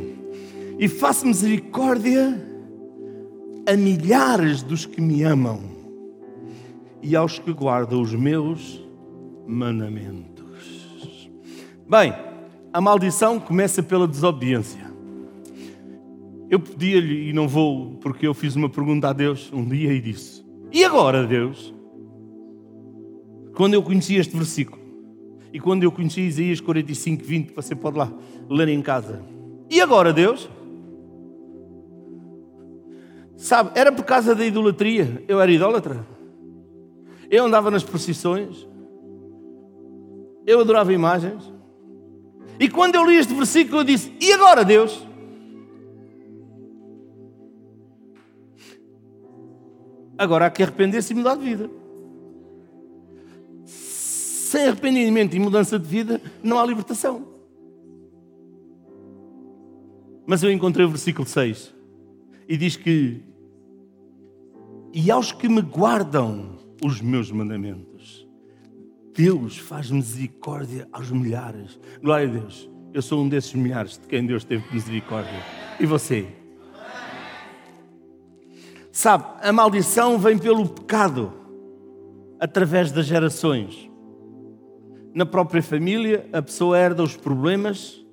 E 0.79 0.89
faço 0.89 1.25
misericórdia 1.25 2.37
a 3.65 3.77
milhares 3.77 4.63
dos 4.63 4.85
que 4.85 5.01
me 5.01 5.23
amam 5.23 5.61
e 7.01 7.15
aos 7.15 7.39
que 7.39 7.53
guardam 7.53 8.01
os 8.01 8.13
meus 8.13 8.85
mandamentos. 9.47 10.32
Bem, 11.93 12.15
a 12.73 12.81
maldição 12.81 13.39
começa 13.39 13.83
pela 13.83 14.09
desobediência. 14.09 14.81
Eu 16.49 16.59
pedia-lhe, 16.59 17.29
e 17.29 17.35
não 17.35 17.47
vou, 17.47 17.99
porque 18.01 18.27
eu 18.27 18.33
fiz 18.33 18.57
uma 18.57 18.71
pergunta 18.71 19.11
a 19.11 19.13
Deus 19.13 19.53
um 19.53 19.63
dia 19.63 19.93
e 19.93 20.01
disse: 20.01 20.43
E 20.73 20.83
agora, 20.83 21.27
Deus? 21.27 21.75
Quando 23.55 23.75
eu 23.75 23.83
conheci 23.83 24.15
este 24.15 24.35
versículo, 24.35 24.81
e 25.53 25.61
quando 25.61 25.83
eu 25.83 25.93
conheci 25.93 26.23
Isaías 26.23 26.63
45, 26.63 27.23
20, 27.23 27.53
você 27.53 27.75
pode 27.75 27.99
lá 27.99 28.11
ler 28.49 28.69
em 28.69 28.81
casa. 28.81 29.23
E 29.69 29.79
agora, 29.79 30.15
Deus? 30.15 30.49
Sabe, 33.37 33.71
era 33.75 33.93
por 33.93 34.07
causa 34.07 34.35
da 34.35 34.47
idolatria. 34.47 35.23
Eu 35.29 35.39
era 35.39 35.53
idólatra. 35.53 36.07
Eu 37.31 37.45
andava 37.45 37.71
nas 37.71 37.85
procissões. 37.85 38.67
Eu 40.47 40.59
adorava 40.61 40.91
imagens. 40.91 41.52
E 42.63 42.69
quando 42.69 42.95
eu 42.95 43.05
li 43.05 43.17
este 43.17 43.35
versículo, 43.35 43.81
eu 43.81 43.85
disse: 43.85 44.13
E 44.21 44.33
agora, 44.33 44.65
Deus? 44.65 45.05
Agora 50.17 50.47
há 50.47 50.51
que 50.51 50.63
arrepender-se 50.63 51.13
e 51.13 51.17
mudar 51.17 51.35
de 51.35 51.43
vida. 51.43 51.69
Sem 53.65 54.69
arrependimento 54.69 55.35
e 55.35 55.41
mudança 55.41 55.77
de 55.77 55.89
vida, 55.89 56.23
não 56.41 56.57
há 56.57 56.65
libertação. 56.65 57.27
Mas 60.25 60.45
eu 60.45 60.53
encontrei 60.53 60.87
o 60.87 60.89
versículo 60.89 61.27
6 61.27 61.75
e 62.49 62.57
diz 62.57 62.77
que 62.77 63.25
e 64.93 65.11
aos 65.11 65.33
que 65.33 65.49
me 65.49 65.63
guardam 65.63 66.59
os 66.81 67.01
meus 67.01 67.29
mandamentos. 67.33 67.92
Deus 69.15 69.59
faz 69.59 69.91
misericórdia 69.91 70.89
aos 70.91 71.11
milhares. 71.11 71.79
Glória 72.03 72.29
a 72.29 72.31
Deus. 72.31 72.71
Eu 72.95 73.03
sou 73.03 73.23
um 73.23 73.29
desses 73.29 73.53
milhares 73.55 73.99
de 73.99 74.07
quem 74.07 74.25
Deus 74.25 74.45
teve 74.45 74.65
misericórdia. 74.73 75.43
E 75.79 75.87
você? 75.87 76.27
Sabe, 78.91 79.25
a 79.41 79.53
maldição 79.53 80.19
vem 80.19 80.37
pelo 80.39 80.69
pecado, 80.69 81.33
através 82.39 82.93
das 82.93 83.07
gerações. 83.07 83.91
Na 85.15 85.25
própria 85.25 85.63
família, 85.63 86.29
a 86.33 86.43
pessoa 86.43 86.79
herda 86.79 87.03
os 87.03 87.17
problemas, 87.17 88.05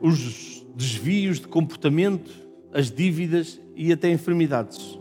os 0.00 0.66
desvios 0.74 1.40
de 1.40 1.48
comportamento, 1.48 2.30
as 2.72 2.90
dívidas 2.90 3.60
e 3.74 3.92
até 3.92 4.10
enfermidades. 4.10 4.99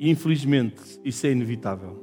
E 0.00 0.08
infelizmente 0.08 0.80
isso 1.04 1.26
é 1.26 1.30
inevitável. 1.30 2.02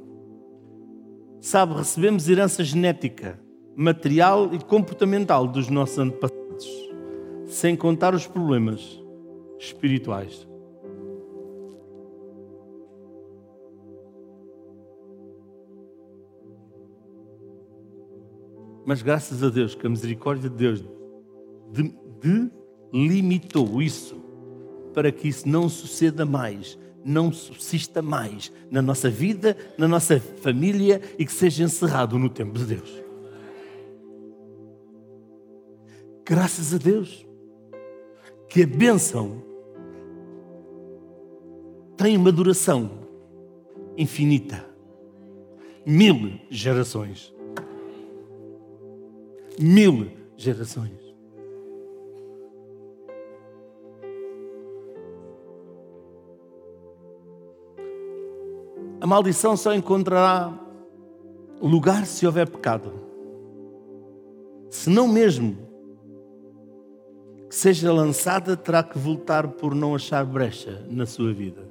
Sabe, 1.40 1.74
recebemos 1.74 2.28
herança 2.28 2.62
genética, 2.62 3.40
material 3.74 4.54
e 4.54 4.58
comportamental 4.60 5.48
dos 5.48 5.68
nossos 5.68 5.98
antepassados, 5.98 6.68
sem 7.46 7.74
contar 7.74 8.14
os 8.14 8.24
problemas 8.24 9.02
espirituais. 9.58 10.46
Mas 18.86 19.02
graças 19.02 19.42
a 19.42 19.50
Deus 19.50 19.74
que 19.74 19.86
a 19.86 19.90
misericórdia 19.90 20.48
de 20.48 20.56
Deus 20.56 20.84
delimitou 22.92 23.82
isso 23.82 24.16
para 24.94 25.10
que 25.10 25.26
isso 25.26 25.48
não 25.48 25.68
suceda 25.68 26.24
mais, 26.24 26.78
não 27.04 27.32
subsista 27.32 28.02
mais 28.02 28.52
na 28.70 28.82
nossa 28.82 29.08
vida, 29.08 29.56
na 29.76 29.88
nossa 29.88 30.20
família 30.20 31.00
e 31.18 31.24
que 31.24 31.32
seja 31.32 31.64
encerrado 31.64 32.18
no 32.18 32.28
tempo 32.28 32.58
de 32.58 32.64
Deus. 32.64 33.02
Graças 36.24 36.74
a 36.74 36.78
Deus 36.78 37.26
que 38.48 38.62
a 38.62 38.66
bênção 38.66 39.42
tem 41.96 42.16
uma 42.16 42.30
duração 42.30 42.90
infinita 43.96 44.68
mil 45.88 46.38
gerações. 46.50 47.34
Mil 49.58 50.12
gerações. 50.36 51.07
A 59.00 59.06
maldição 59.06 59.56
só 59.56 59.74
encontrará 59.74 60.52
lugar 61.60 62.06
se 62.06 62.26
houver 62.26 62.48
pecado. 62.48 62.92
Se 64.70 64.90
não 64.90 65.06
mesmo 65.08 65.56
que 67.48 67.54
seja 67.54 67.92
lançada, 67.92 68.56
terá 68.56 68.82
que 68.82 68.98
voltar 68.98 69.48
por 69.48 69.74
não 69.74 69.94
achar 69.94 70.24
brecha 70.24 70.84
na 70.90 71.06
sua 71.06 71.32
vida. 71.32 71.68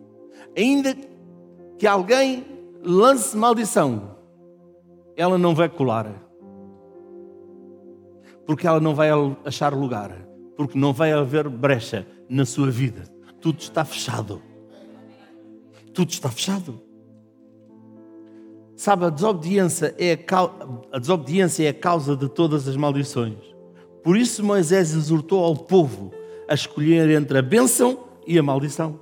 Ainda 0.56 0.96
que 1.78 1.86
alguém 1.86 2.46
lance 2.84 3.36
maldição, 3.38 4.16
ela 5.16 5.38
não 5.38 5.54
vai 5.54 5.70
colar. 5.70 6.24
Porque 8.46 8.66
ela 8.66 8.80
não 8.80 8.96
vai 8.96 9.10
achar 9.46 9.74
lugar. 9.74 10.26
Porque 10.56 10.80
não 10.80 10.94
vai 10.94 11.12
haver 11.12 11.48
brecha 11.50 12.08
na 12.30 12.46
sua 12.46 12.72
vida. 12.72 13.04
Tudo 13.42 13.60
está 13.60 13.86
fechado. 13.86 14.42
Tudo 15.94 16.10
está 16.10 16.32
fechado. 16.32 16.87
Sabe, 18.78 19.06
a 19.06 19.10
desobediência 19.10 19.96
é 19.98 20.14
a, 20.14 20.96
a 20.96 21.00
desobediência 21.00 21.66
é 21.66 21.70
a 21.70 21.74
causa 21.74 22.16
de 22.16 22.30
todas 22.30 22.68
as 22.68 22.78
maldições. 22.78 23.34
Por 24.04 24.16
isso 24.16 24.44
Moisés 24.44 24.94
exortou 24.94 25.44
ao 25.44 25.56
povo 25.56 26.14
a 26.48 26.54
escolher 26.54 27.10
entre 27.10 27.40
a 27.40 27.42
bênção 27.42 28.06
e 28.28 28.38
a 28.38 28.44
maldição. 28.44 29.00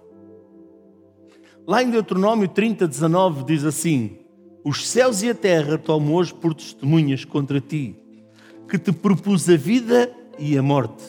Lá 1.67 1.83
em 1.83 1.89
Deuteronômio 1.89 2.47
30, 2.47 2.88
19 2.88 3.43
diz 3.43 3.65
assim: 3.65 4.17
Os 4.63 4.88
céus 4.88 5.21
e 5.23 5.29
a 5.29 5.35
terra 5.35 5.77
tomam 5.77 6.13
hoje 6.13 6.33
por 6.33 6.53
testemunhas 6.53 7.25
contra 7.25 7.59
ti, 7.59 7.99
que 8.69 8.79
te 8.79 8.93
propus 8.93 9.49
a 9.49 9.57
vida 9.57 10.09
e 10.39 10.57
a 10.57 10.63
morte, 10.63 11.03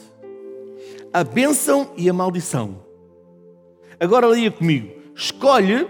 a 1.13 1.23
bênção 1.23 1.93
e 1.97 2.11
a 2.11 2.13
maldição. 2.13 2.83
Agora 4.01 4.27
leia 4.27 4.51
comigo: 4.51 4.93
Escolhe, 5.15 5.87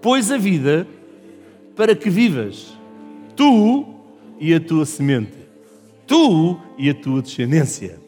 pois, 0.00 0.30
a 0.30 0.38
vida 0.38 0.86
para 1.76 1.94
que 1.94 2.10
vivas, 2.10 2.72
tu 3.36 3.86
e 4.40 4.52
a 4.54 4.58
tua 4.60 4.84
semente 4.84 5.46
tu 6.06 6.58
e 6.78 6.88
a 6.88 6.94
tua 6.94 7.20
descendência. 7.20 8.00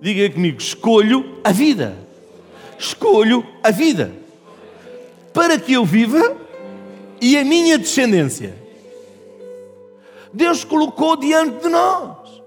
Diga 0.00 0.32
comigo: 0.32 0.58
escolho 0.58 1.38
a 1.42 1.50
vida. 1.50 1.96
Escolho 2.78 3.44
a 3.62 3.70
vida. 3.70 4.14
Para 5.32 5.58
que 5.58 5.72
eu 5.72 5.84
viva 5.84 6.36
e 7.20 7.36
a 7.36 7.44
minha 7.44 7.78
descendência. 7.78 8.54
Deus 10.32 10.64
colocou 10.64 11.16
diante 11.16 11.62
de 11.62 11.68
nós. 11.68 12.42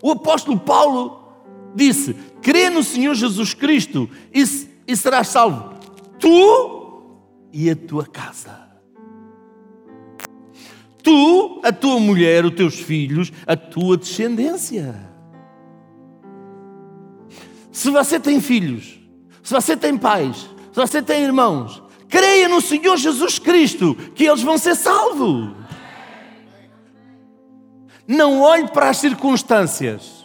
O 0.00 0.12
apóstolo 0.12 0.58
Paulo 0.58 1.20
disse: 1.74 2.14
crê 2.40 2.70
no 2.70 2.82
Senhor 2.82 3.14
Jesus 3.14 3.54
Cristo 3.54 4.08
e, 4.32 4.44
e 4.86 4.96
serás 4.96 5.28
salvo. 5.28 5.74
Tu 6.20 6.83
e 7.54 7.70
a 7.70 7.76
tua 7.76 8.04
casa 8.04 8.74
tu, 11.04 11.60
a 11.62 11.70
tua 11.70 12.00
mulher, 12.00 12.44
os 12.46 12.54
teus 12.54 12.80
filhos, 12.80 13.30
a 13.46 13.54
tua 13.54 13.96
descendência. 13.96 14.96
Se 17.70 17.90
você 17.90 18.18
tem 18.18 18.40
filhos, 18.40 18.98
se 19.42 19.52
você 19.52 19.76
tem 19.76 19.96
pais, 19.98 20.48
se 20.72 20.80
você 20.80 21.02
tem 21.02 21.22
irmãos, 21.22 21.82
creia 22.08 22.48
no 22.48 22.60
Senhor 22.60 22.96
Jesus 22.96 23.38
Cristo 23.38 23.94
que 24.14 24.24
eles 24.24 24.42
vão 24.42 24.56
ser 24.56 24.74
salvos. 24.74 25.52
Não 28.08 28.40
olhe 28.40 28.68
para 28.68 28.88
as 28.88 28.96
circunstâncias. 28.96 30.24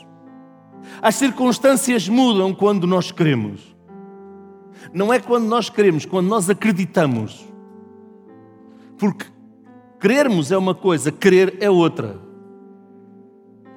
As 1.02 1.16
circunstâncias 1.16 2.08
mudam 2.08 2.54
quando 2.54 2.88
nós 2.88 3.12
queremos. 3.12 3.62
Não 4.94 5.14
é 5.14 5.20
quando 5.20 5.46
nós 5.46 5.70
queremos, 5.70 6.06
quando 6.06 6.28
nós 6.28 6.50
acreditamos. 6.50 7.48
Porque 8.98 9.26
Crermos 10.00 10.50
é 10.50 10.58
uma 10.58 10.74
coisa, 10.74 11.12
crer 11.12 11.58
é 11.60 11.70
outra. 11.70 12.18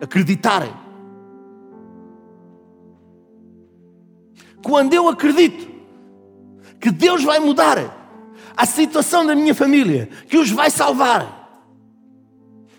Acreditar. 0.01 0.81
Quando 4.62 4.95
eu 4.95 5.09
acredito 5.09 5.69
que 6.81 6.93
Deus 6.93 7.25
vai 7.25 7.41
mudar 7.41 7.77
a 8.57 8.65
situação 8.65 9.27
da 9.27 9.35
minha 9.35 9.55
família, 9.55 10.09
que 10.29 10.38
os 10.38 10.51
vai 10.51 10.71
salvar, 10.71 11.67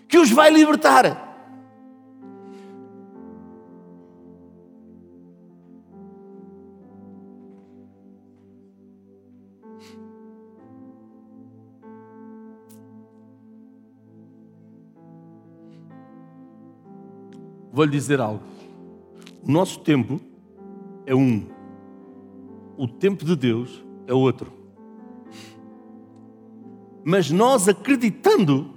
que 0.08 0.18
os 0.18 0.30
vai 0.30 0.50
libertar, 0.50 1.23
Vou 17.74 17.84
lhe 17.84 17.90
dizer 17.90 18.20
algo. 18.20 18.40
O 19.42 19.50
nosso 19.50 19.80
tempo 19.80 20.20
é 21.04 21.12
um. 21.12 21.44
O 22.76 22.86
tempo 22.86 23.24
de 23.24 23.34
Deus 23.34 23.84
é 24.06 24.14
outro. 24.14 24.52
Mas 27.02 27.32
nós 27.32 27.68
acreditando, 27.68 28.70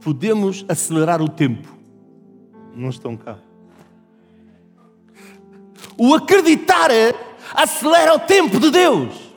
podemos 0.00 0.64
acelerar 0.68 1.20
o 1.20 1.28
tempo. 1.28 1.68
Não 2.76 2.90
estão 2.90 3.16
cá. 3.16 3.38
O 5.98 6.14
acreditar 6.14 6.92
é 6.92 7.12
acelera 7.52 8.14
o 8.14 8.20
tempo 8.20 8.60
de 8.60 8.70
Deus 8.70 9.34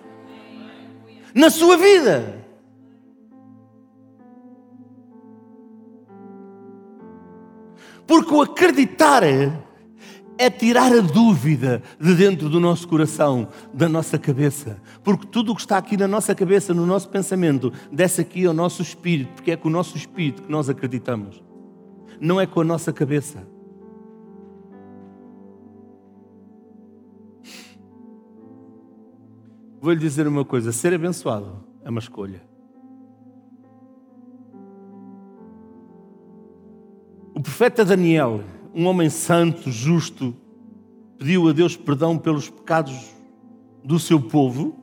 na 1.34 1.50
sua 1.50 1.76
vida. 1.76 2.46
Porque 8.08 8.34
o 8.34 8.42
acreditar 8.42 9.22
é 9.24 10.50
tirar 10.50 10.94
a 10.94 11.02
dúvida 11.02 11.82
de 12.00 12.16
dentro 12.16 12.48
do 12.48 12.60
nosso 12.60 12.88
coração, 12.88 13.50
da 13.74 13.90
nossa 13.90 14.18
cabeça. 14.18 14.82
Porque 15.04 15.28
tudo 15.28 15.52
o 15.52 15.56
que 15.56 15.62
está 15.62 15.78
aqui 15.78 15.98
na 15.98 16.08
nossa 16.08 16.34
cabeça, 16.34 16.74
no 16.74 16.86
nosso 16.86 17.10
pensamento, 17.10 17.72
desce 17.92 18.22
aqui 18.22 18.46
ao 18.46 18.54
nosso 18.54 18.82
espírito, 18.82 19.34
porque 19.34 19.52
é 19.52 19.58
com 19.58 19.68
o 19.68 19.72
nosso 19.72 19.98
espírito 19.98 20.44
que 20.44 20.52
nós 20.52 20.70
acreditamos. 20.70 21.44
Não 22.20 22.40
é 22.40 22.46
com 22.46 22.62
a 22.62 22.64
nossa 22.64 22.94
cabeça. 22.94 23.46
Vou 29.82 29.94
lhe 29.94 30.00
dizer 30.00 30.28
uma 30.28 30.46
coisa: 30.46 30.72
ser 30.72 30.94
abençoado 30.94 31.64
é 31.84 31.90
uma 31.90 32.00
escolha. 32.00 32.42
O 37.38 37.40
profeta 37.40 37.86
Daniel, 37.86 38.42
um 38.74 38.88
homem 38.88 39.12
santo, 39.12 39.70
justo, 39.70 40.36
pediu 41.20 41.48
a 41.48 41.54
Deus 41.54 41.78
perdão 41.78 42.18
pelos 42.18 42.50
pecados 42.50 43.14
do 43.84 44.00
seu 44.00 44.20
povo, 44.20 44.76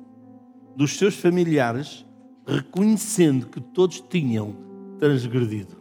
dos 0.76 0.96
seus 0.96 1.16
familiares, 1.16 2.06
reconhecendo 2.46 3.46
que 3.46 3.60
todos 3.60 4.00
tinham 4.02 4.54
transgredido. 5.00 5.76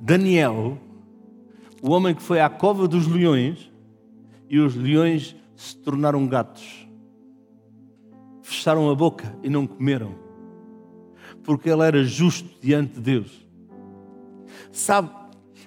Daniel, 0.00 0.78
o 1.82 1.90
homem 1.90 2.14
que 2.14 2.22
foi 2.22 2.40
à 2.40 2.48
cova 2.48 2.88
dos 2.88 3.06
leões, 3.06 3.70
e 4.48 4.58
os 4.58 4.74
leões 4.74 5.36
se 5.54 5.76
tornaram 5.76 6.26
gatos. 6.26 6.88
Fecharam 8.40 8.88
a 8.88 8.94
boca 8.94 9.36
e 9.42 9.50
não 9.50 9.66
comeram. 9.66 10.21
Porque 11.44 11.68
ele 11.68 11.82
era 11.82 12.04
justo 12.04 12.48
diante 12.60 12.94
de 12.94 13.00
Deus. 13.00 13.46
Sabe, 14.70 15.10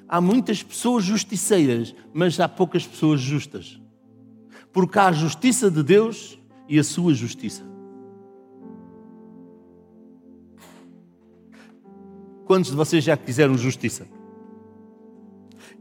há 0.08 0.22
muitas 0.22 0.64
pessoas 0.64 1.04
justiceiras, 1.04 1.96
mas 2.14 2.40
há 2.40 2.48
poucas 2.48 2.86
pessoas 2.86 3.20
justas. 3.22 3.80
Porque 4.72 4.98
há 4.98 5.08
a 5.08 5.12
justiça 5.12 5.70
de 5.70 5.84
Deus 5.84 6.40
e 6.68 6.80
a 6.80 6.84
sua 6.84 7.14
justiça. 7.14 7.64
Quantos 12.46 12.72
de 12.72 12.78
vocês 12.78 13.04
já 13.04 13.18
quiseram 13.18 13.58
justiça? 13.58 14.08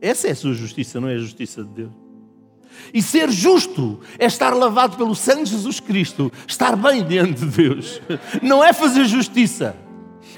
Essa 0.01 0.29
é 0.29 0.31
a 0.33 0.37
sua 0.37 0.55
justiça, 0.55 1.01
não 1.01 1.09
é 1.09 1.15
a 1.15 1.19
justiça 1.19 1.63
de 1.63 1.71
Deus. 1.71 1.93
E 2.93 3.03
ser 3.03 3.31
justo 3.31 4.01
é 4.19 4.27
estar 4.27 4.51
lavado 4.51 4.97
pelo 4.97 5.15
sangue 5.15 5.45
de 5.45 5.51
Jesus 5.51 5.81
Cristo, 5.81 6.33
estar 6.47 6.77
bem 6.77 7.07
diante 7.07 7.45
de 7.45 7.47
Deus. 7.47 8.01
Não 8.43 8.63
é 8.63 8.73
fazer 8.73 9.05
justiça. 9.05 9.77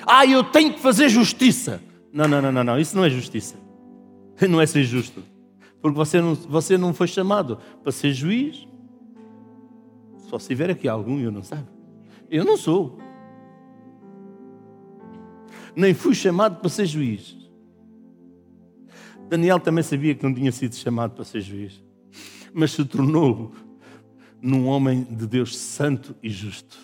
Ah, 0.06 0.24
eu 0.24 0.44
tenho 0.44 0.74
que 0.74 0.80
fazer 0.80 1.08
justiça. 1.08 1.82
Não, 2.12 2.28
não, 2.28 2.40
não, 2.40 2.52
não, 2.52 2.64
não. 2.64 2.78
isso 2.78 2.96
não 2.96 3.04
é 3.04 3.10
justiça. 3.10 3.56
Não 4.48 4.60
é 4.60 4.66
ser 4.66 4.84
justo. 4.84 5.22
Porque 5.80 5.96
você 5.96 6.20
não, 6.20 6.34
você 6.34 6.76
não 6.76 6.92
foi 6.92 7.06
chamado 7.06 7.58
para 7.82 7.90
ser 7.90 8.12
juiz. 8.12 8.68
Só 10.28 10.38
se 10.38 10.48
tiver 10.48 10.70
aqui 10.70 10.86
algum, 10.86 11.18
eu 11.18 11.32
não 11.32 11.42
sabe. 11.42 11.66
Eu 12.30 12.44
não 12.44 12.56
sou. 12.56 12.98
Nem 15.74 15.94
fui 15.94 16.14
chamado 16.14 16.60
para 16.60 16.68
ser 16.68 16.84
juiz. 16.84 17.34
Daniel 19.26 19.58
também 19.58 19.82
sabia 19.82 20.14
que 20.14 20.22
não 20.22 20.34
tinha 20.34 20.52
sido 20.52 20.74
chamado 20.74 21.12
para 21.12 21.24
ser 21.24 21.40
juiz 21.40 21.82
mas 22.56 22.72
se 22.72 22.82
tornou 22.86 23.52
num 24.40 24.66
homem 24.66 25.04
de 25.04 25.26
Deus 25.26 25.54
santo 25.58 26.16
e 26.22 26.30
justo. 26.30 26.78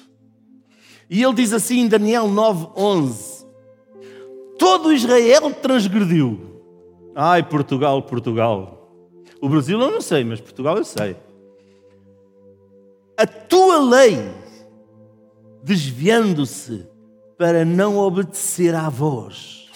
E 1.12 1.22
ele 1.22 1.34
diz 1.34 1.52
assim 1.52 1.80
em 1.80 1.88
Daniel 1.88 2.26
9:11: 2.26 3.46
Todo 4.58 4.94
Israel 4.94 5.52
transgrediu. 5.52 6.40
Ai, 7.14 7.42
Portugal, 7.42 8.00
Portugal. 8.00 8.90
O 9.38 9.46
Brasil 9.46 9.78
eu 9.78 9.90
não 9.90 10.00
sei, 10.00 10.24
mas 10.24 10.40
Portugal 10.40 10.78
eu 10.78 10.84
sei. 10.84 11.14
A 13.14 13.26
tua 13.26 13.78
lei, 13.78 14.26
desviando-se 15.62 16.88
para 17.36 17.62
não 17.62 17.98
obedecer 17.98 18.74
à 18.74 18.88
voz. 18.88 19.68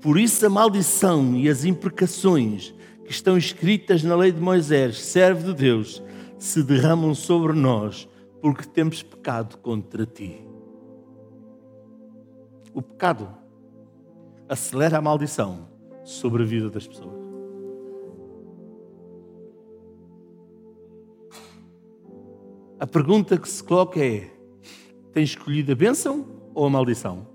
Por 0.00 0.18
isso 0.18 0.46
a 0.46 0.48
maldição 0.48 1.36
e 1.36 1.50
as 1.50 1.66
imprecações 1.66 2.74
que 3.04 3.12
estão 3.12 3.36
escritas 3.36 4.02
na 4.02 4.16
lei 4.16 4.32
de 4.32 4.40
Moisés, 4.40 5.02
servo 5.02 5.52
de 5.52 5.60
Deus, 5.64 6.02
se 6.38 6.62
derramam 6.62 7.14
sobre 7.14 7.52
nós 7.52 8.08
porque 8.40 8.64
temos 8.64 9.02
pecado 9.02 9.58
contra 9.58 10.06
ti. 10.06 10.45
O 12.76 12.82
pecado 12.82 13.26
acelera 14.46 14.98
a 14.98 15.00
maldição 15.00 15.66
sobre 16.04 16.42
a 16.42 16.46
vida 16.46 16.68
das 16.68 16.86
pessoas. 16.86 17.24
A 22.78 22.86
pergunta 22.86 23.38
que 23.38 23.48
se 23.48 23.64
coloca 23.64 23.98
é: 23.98 24.30
tens 25.10 25.30
escolhido 25.30 25.72
a 25.72 25.74
bênção 25.74 26.26
ou 26.54 26.66
a 26.66 26.70
maldição? 26.70 27.26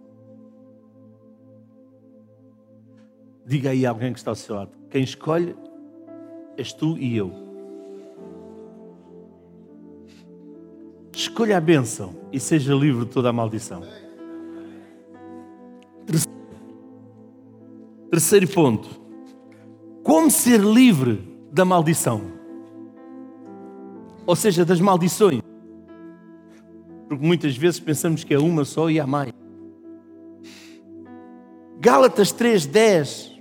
Diga 3.43 3.71
aí 3.71 3.83
a 3.83 3.89
alguém 3.89 4.13
que 4.13 4.19
está 4.19 4.29
ao 4.29 4.35
seu 4.35 4.53
lado: 4.53 4.77
quem 4.91 5.01
escolhe 5.01 5.55
és 6.55 6.71
tu 6.71 6.99
e 6.99 7.17
eu. 7.17 7.31
Escolha 11.11 11.57
a 11.57 11.61
bênção 11.61 12.15
e 12.31 12.39
seja 12.39 12.75
livre 12.75 13.05
de 13.05 13.11
toda 13.11 13.29
a 13.29 13.33
maldição. 13.33 13.81
Terceiro 18.09 18.47
ponto: 18.49 18.89
como 20.03 20.29
ser 20.29 20.59
livre 20.59 21.27
da 21.51 21.63
maldição? 21.63 22.21
Ou 24.25 24.35
seja, 24.35 24.65
das 24.65 24.79
maldições. 24.79 25.41
Porque 27.07 27.25
muitas 27.25 27.55
vezes 27.55 27.79
pensamos 27.79 28.23
que 28.23 28.33
é 28.33 28.39
uma 28.39 28.65
só 28.65 28.89
e 28.89 28.99
há 28.99 29.07
mais. 29.07 29.31
Gálatas 31.79 32.31
3:10 32.31 33.31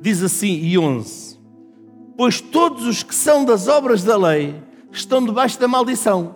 diz 0.00 0.22
assim 0.22 0.60
e 0.62 0.78
11: 0.78 1.38
Pois 2.16 2.40
todos 2.40 2.86
os 2.86 3.02
que 3.02 3.14
são 3.14 3.44
das 3.44 3.68
obras 3.68 4.04
da 4.04 4.16
lei 4.16 4.54
estão 4.92 5.24
debaixo 5.24 5.58
da 5.58 5.68
maldição. 5.68 6.34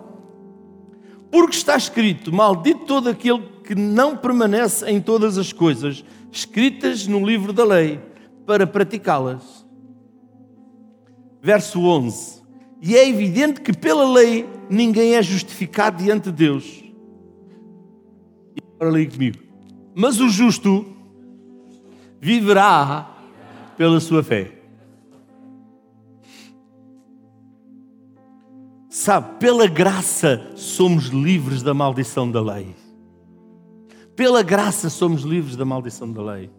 Porque 1.31 1.57
está 1.57 1.77
escrito: 1.77 2.33
Maldito 2.33 2.87
todo 2.87 3.09
aquele 3.09 3.52
que 3.65 3.75
não 3.75 4.17
permanece 4.17 4.89
em 4.91 5.01
todas 5.01 5.39
as 5.39 5.53
coisas 5.53 6.05
escritas 6.31 7.07
no 7.07 7.25
livro 7.25 7.53
da 7.53 7.65
lei 7.65 8.01
para 8.47 8.67
praticá-las. 8.67 9.67
Verso 11.41 11.81
11: 11.81 12.43
E 12.81 12.97
é 12.97 13.09
evidente 13.09 13.61
que 13.61 13.73
pela 13.73 14.11
lei 14.11 14.49
ninguém 14.69 15.15
é 15.15 15.23
justificado 15.23 16.03
diante 16.03 16.31
de 16.31 16.33
Deus. 16.33 16.83
E 18.57 18.61
agora 18.75 18.93
leia 18.93 19.11
comigo. 19.11 19.39
Mas 19.95 20.21
o 20.21 20.29
justo 20.29 20.87
viverá 22.21 23.15
pela 23.77 24.01
sua 24.01 24.23
fé. 24.23 24.53
Sabe, 28.89 29.39
pela 29.39 29.67
graça 29.67 30.53
somos 30.55 31.07
livres 31.07 31.63
da 31.63 31.75
maldição 31.75 32.31
da 32.31 32.41
lei. 32.41 32.82
Pela 34.17 34.43
graça 34.43 34.91
somos 34.91 35.23
livres 35.23 35.57
da 35.57 35.65
maldição 35.65 36.11
da 36.13 36.23
lei. 36.23 36.51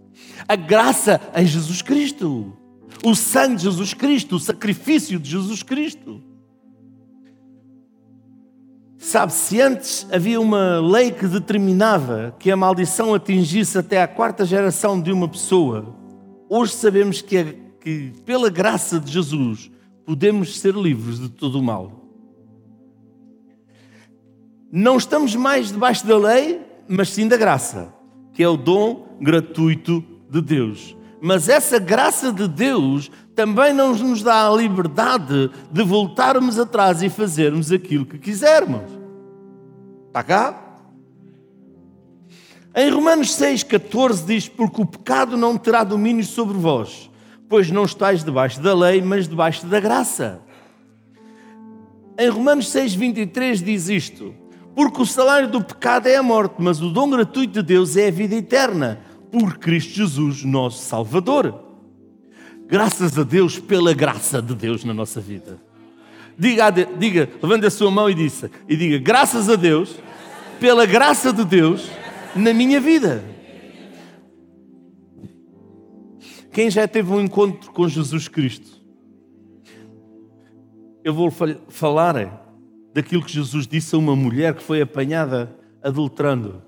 A 0.47 0.55
graça 0.55 1.19
em 1.35 1.45
Jesus 1.45 1.81
Cristo. 1.81 2.53
O 3.03 3.15
sangue 3.15 3.57
de 3.57 3.63
Jesus 3.63 3.93
Cristo, 3.93 4.35
o 4.35 4.39
sacrifício 4.39 5.19
de 5.19 5.29
Jesus 5.29 5.63
Cristo. 5.63 6.21
Sabe, 8.97 9.33
se 9.33 9.59
antes 9.59 10.07
havia 10.11 10.39
uma 10.39 10.79
lei 10.79 11.11
que 11.11 11.27
determinava 11.27 12.35
que 12.39 12.49
a 12.49 12.55
maldição 12.55 13.13
atingisse 13.13 13.77
até 13.77 14.01
a 14.01 14.07
quarta 14.07 14.45
geração 14.45 15.01
de 15.01 15.11
uma 15.11 15.27
pessoa, 15.27 15.93
Hoje 16.55 16.73
sabemos 16.73 17.19
que, 17.19 17.35
é, 17.35 17.55
que, 17.81 18.11
pela 18.27 18.47
graça 18.47 18.99
de 18.99 19.11
Jesus, 19.11 19.71
podemos 20.05 20.59
ser 20.59 20.75
livres 20.75 21.17
de 21.17 21.27
todo 21.27 21.57
o 21.57 21.63
mal. 21.63 22.05
Não 24.71 24.97
estamos 24.97 25.35
mais 25.35 25.71
debaixo 25.71 26.05
da 26.05 26.15
lei, 26.15 26.61
mas 26.87 27.09
sim 27.09 27.27
da 27.27 27.37
graça, 27.37 27.93
que 28.33 28.43
é 28.43 28.47
o 28.47 28.57
dom 28.57 29.17
gratuito 29.21 30.03
de 30.29 30.41
Deus. 30.41 30.95
Mas 31.21 31.47
essa 31.47 31.79
graça 31.79 32.31
de 32.33 32.47
Deus 32.47 33.09
também 33.35 33.73
não 33.73 33.95
nos 33.95 34.21
dá 34.21 34.47
a 34.47 34.53
liberdade 34.53 35.49
de 35.71 35.83
voltarmos 35.83 36.59
atrás 36.59 37.01
e 37.01 37.09
fazermos 37.09 37.71
aquilo 37.71 38.05
que 38.05 38.17
quisermos. 38.17 38.83
Está 40.07 40.23
cá? 40.23 40.63
Em 42.75 42.89
Romanos 42.89 43.29
6,14 43.29 44.25
diz: 44.25 44.47
Porque 44.47 44.81
o 44.81 44.85
pecado 44.85 45.37
não 45.37 45.57
terá 45.57 45.83
domínio 45.83 46.25
sobre 46.25 46.57
vós, 46.57 47.09
pois 47.47 47.69
não 47.69 47.85
estáis 47.85 48.23
debaixo 48.23 48.59
da 48.61 48.73
lei, 48.73 49.01
mas 49.01 49.27
debaixo 49.27 49.65
da 49.67 49.79
graça. 49.79 50.41
Em 52.17 52.29
Romanos 52.29 52.67
6,23 52.67 53.63
diz 53.63 53.89
isto: 53.89 54.33
Porque 54.75 55.01
o 55.01 55.05
salário 55.05 55.49
do 55.49 55.63
pecado 55.63 56.07
é 56.07 56.15
a 56.15 56.23
morte, 56.23 56.55
mas 56.57 56.81
o 56.81 56.89
dom 56.89 57.09
gratuito 57.09 57.53
de 57.53 57.61
Deus 57.61 57.95
é 57.95 58.07
a 58.07 58.11
vida 58.11 58.35
eterna, 58.35 58.99
por 59.31 59.57
Cristo 59.57 59.93
Jesus, 59.93 60.43
nosso 60.43 60.83
Salvador. 60.83 61.63
Graças 62.67 63.17
a 63.17 63.23
Deus 63.23 63.59
pela 63.59 63.93
graça 63.93 64.41
de 64.41 64.55
Deus 64.55 64.83
na 64.83 64.93
nossa 64.93 65.21
vida. 65.21 65.59
Diga, 66.37 66.71
diga 66.71 67.29
a 67.67 67.69
sua 67.69 67.91
mão 67.91 68.09
e, 68.09 68.15
disse, 68.15 68.49
e 68.67 68.75
diga: 68.75 68.97
Graças 68.97 69.49
a 69.49 69.55
Deus 69.55 69.95
pela 70.59 70.85
graça 70.85 71.31
de 71.31 71.45
Deus 71.45 71.87
na 72.35 72.53
minha 72.53 72.79
vida. 72.79 73.23
Quem 76.51 76.69
já 76.69 76.87
teve 76.87 77.11
um 77.11 77.21
encontro 77.21 77.71
com 77.71 77.87
Jesus 77.87 78.27
Cristo? 78.27 78.83
eu 81.03 81.13
vou 81.13 81.29
falar 81.67 82.52
daquilo 82.93 83.23
que 83.23 83.31
Jesus 83.31 83.65
disse 83.65 83.95
a 83.95 83.97
uma 83.97 84.15
mulher 84.15 84.53
que 84.53 84.63
foi 84.63 84.81
apanhada 84.81 85.53
adulterando. 85.81 86.61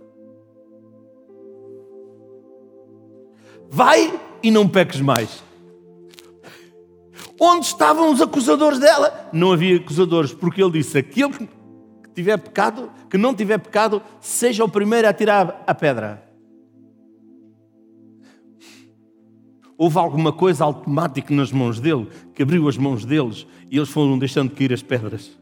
Vai 3.69 4.19
e 4.41 4.49
não 4.49 4.67
peques 4.67 4.99
mais. 5.01 5.43
Onde 7.39 7.65
estavam 7.65 8.11
os 8.11 8.21
acusadores 8.21 8.79
dela? 8.79 9.29
Não 9.33 9.51
havia 9.51 9.77
acusadores, 9.77 10.33
porque 10.33 10.63
ele 10.63 10.71
disse: 10.71 10.97
aquele 10.97 11.33
que 11.33 11.49
tiver 12.13 12.37
pecado, 12.37 12.89
que 13.09 13.17
não 13.17 13.33
tiver 13.33 13.57
pecado, 13.57 14.01
seja 14.21 14.63
o 14.63 14.69
primeiro 14.69 15.07
a 15.07 15.13
tirar 15.13 15.63
a 15.67 15.75
pedra. 15.75 16.23
Houve 19.77 19.97
alguma 19.97 20.31
coisa 20.31 20.63
automática 20.63 21.33
nas 21.33 21.51
mãos 21.51 21.81
dele, 21.81 22.07
que 22.33 22.43
abriu 22.43 22.69
as 22.69 22.77
mãos 22.77 23.03
deles 23.03 23.45
e 23.69 23.75
eles 23.77 23.89
foram 23.89 24.17
deixando 24.17 24.51
cair 24.51 24.71
as 24.71 24.81
pedras. 24.81 25.37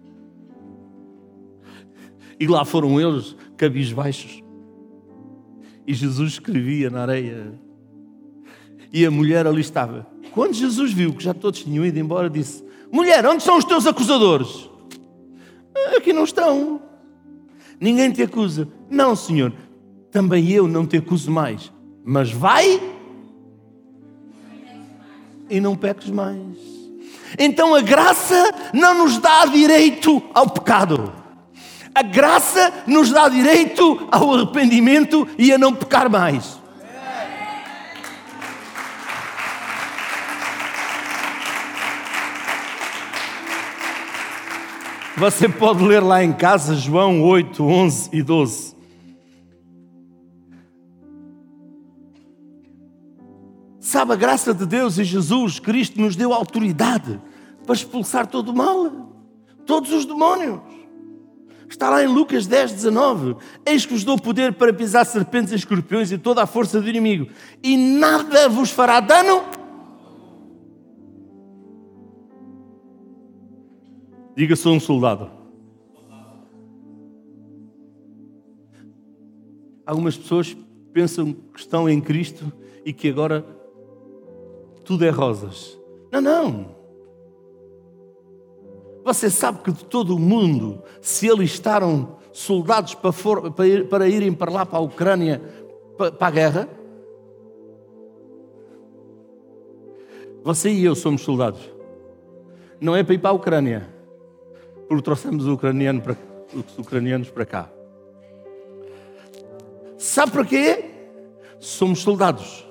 E 2.43 2.47
lá 2.47 2.65
foram 2.65 2.99
eles, 2.99 3.37
cabisbaixos. 3.55 4.43
E 5.87 5.93
Jesus 5.93 6.33
escrevia 6.33 6.89
na 6.89 7.03
areia. 7.03 7.57
E 8.91 9.05
a 9.05 9.09
mulher 9.09 9.47
ali 9.47 9.61
estava. 9.61 10.05
Quando 10.33 10.53
Jesus 10.53 10.91
viu 10.91 11.13
que 11.13 11.23
já 11.23 11.33
todos 11.33 11.61
tinham 11.61 11.85
ido 11.85 11.97
embora, 11.97 12.29
disse: 12.29 12.61
Mulher, 12.91 13.25
onde 13.25 13.37
estão 13.37 13.57
os 13.57 13.63
teus 13.63 13.87
acusadores? 13.87 14.69
Aqui 15.95 16.11
não 16.11 16.25
estão. 16.25 16.81
Ninguém 17.79 18.11
te 18.11 18.21
acusa. 18.21 18.67
Não, 18.89 19.15
Senhor, 19.15 19.53
também 20.11 20.51
eu 20.51 20.67
não 20.67 20.85
te 20.85 20.97
acuso 20.97 21.31
mais. 21.31 21.71
Mas 22.03 22.29
vai 22.29 22.77
e 25.49 25.61
não 25.61 25.77
peques 25.77 26.09
mais. 26.09 26.57
Então 27.39 27.73
a 27.73 27.79
graça 27.79 28.53
não 28.73 29.05
nos 29.05 29.17
dá 29.17 29.45
direito 29.45 30.21
ao 30.33 30.49
pecado. 30.49 31.22
A 31.95 32.01
graça 32.01 32.83
nos 32.87 33.11
dá 33.11 33.29
direito 33.29 34.07
ao 34.11 34.33
arrependimento 34.33 35.27
e 35.37 35.53
a 35.53 35.57
não 35.57 35.73
pecar 35.73 36.09
mais. 36.09 36.59
Você 45.15 45.47
pode 45.47 45.83
ler 45.83 46.01
lá 46.01 46.23
em 46.23 46.33
casa 46.33 46.75
João 46.75 47.21
8, 47.21 47.63
11 47.63 48.09
e 48.11 48.23
12. 48.23 48.75
Sabe, 53.79 54.13
a 54.13 54.15
graça 54.15 54.55
de 54.55 54.65
Deus 54.65 54.97
e 54.97 55.03
Jesus 55.03 55.59
Cristo 55.59 56.01
nos 56.01 56.15
deu 56.15 56.33
autoridade 56.33 57.21
para 57.63 57.75
expulsar 57.75 58.25
todo 58.25 58.49
o 58.49 58.55
mal, 58.55 58.91
todos 59.67 59.91
os 59.91 60.03
demónios. 60.03 60.59
Está 61.73 61.89
lá 61.89 62.03
em 62.03 62.07
Lucas 62.07 62.45
10, 62.45 62.71
19. 62.73 63.35
Eis 63.65 63.83
que 63.83 63.93
vos 63.93 64.03
dou 64.03 64.15
poder 64.15 64.53
para 64.53 64.71
pisar 64.71 65.03
serpentes 65.07 65.51
e 65.51 65.55
escorpiões 65.55 66.11
e 66.11 66.19
toda 66.19 66.43
a 66.43 66.45
força 66.45 66.79
do 66.79 66.87
inimigo, 66.87 67.27
e 67.63 67.75
nada 67.75 68.47
vos 68.47 68.69
fará 68.69 68.99
dano. 68.99 69.43
Diga, 74.37 74.55
sou 74.55 74.75
um 74.75 74.79
soldado. 74.79 75.31
Algumas 79.83 80.15
pessoas 80.15 80.55
pensam 80.93 81.33
que 81.33 81.59
estão 81.59 81.89
em 81.89 81.99
Cristo 81.99 82.53
e 82.85 82.93
que 82.93 83.09
agora 83.09 83.43
tudo 84.85 85.05
é 85.05 85.09
rosas. 85.09 85.75
Não, 86.11 86.21
não. 86.21 86.82
Você 89.03 89.29
sabe 89.29 89.59
que 89.59 89.71
de 89.71 89.83
todo 89.85 90.15
o 90.15 90.19
mundo 90.19 90.81
se 91.01 91.29
alistaram 91.29 92.17
soldados 92.31 92.95
para, 92.95 93.11
for, 93.11 93.51
para, 93.51 93.67
ir, 93.67 93.89
para 93.89 94.07
irem 94.07 94.33
para 94.33 94.51
lá, 94.51 94.65
para 94.65 94.79
a 94.79 94.81
Ucrânia, 94.81 95.41
para, 95.97 96.11
para 96.11 96.27
a 96.27 96.31
guerra? 96.31 96.69
Você 100.43 100.69
e 100.69 100.83
eu 100.83 100.95
somos 100.95 101.21
soldados. 101.21 101.61
Não 102.79 102.95
é 102.95 103.03
para 103.03 103.13
ir 103.13 103.19
para 103.19 103.29
a 103.29 103.33
Ucrânia, 103.33 103.89
porque 104.87 105.03
trouxemos 105.03 105.47
ucraniano 105.47 106.01
para, 106.01 106.17
os 106.53 106.77
ucranianos 106.77 107.29
para 107.29 107.45
cá. 107.45 107.69
Sabe 109.97 110.31
para 110.31 110.45
quê? 110.45 110.85
Somos 111.59 111.99
soldados 111.99 112.67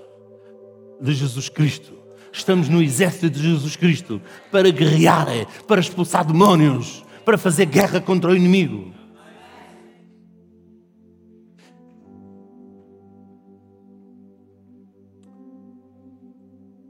de 1.01 1.13
Jesus 1.15 1.49
Cristo. 1.49 2.02
Estamos 2.33 2.69
no 2.69 2.81
exército 2.81 3.29
de 3.29 3.43
Jesus 3.43 3.77
Cristo 3.77 4.21
para 4.51 4.71
guerrear, 4.71 5.27
para 5.69 5.81
expulsar 5.81 6.25
demónios, 6.25 7.05
para 7.27 7.37
fazer 7.37 7.67
guerra 7.67 8.01
contra 8.01 8.31
o 8.31 8.37
inimigo. 8.37 8.93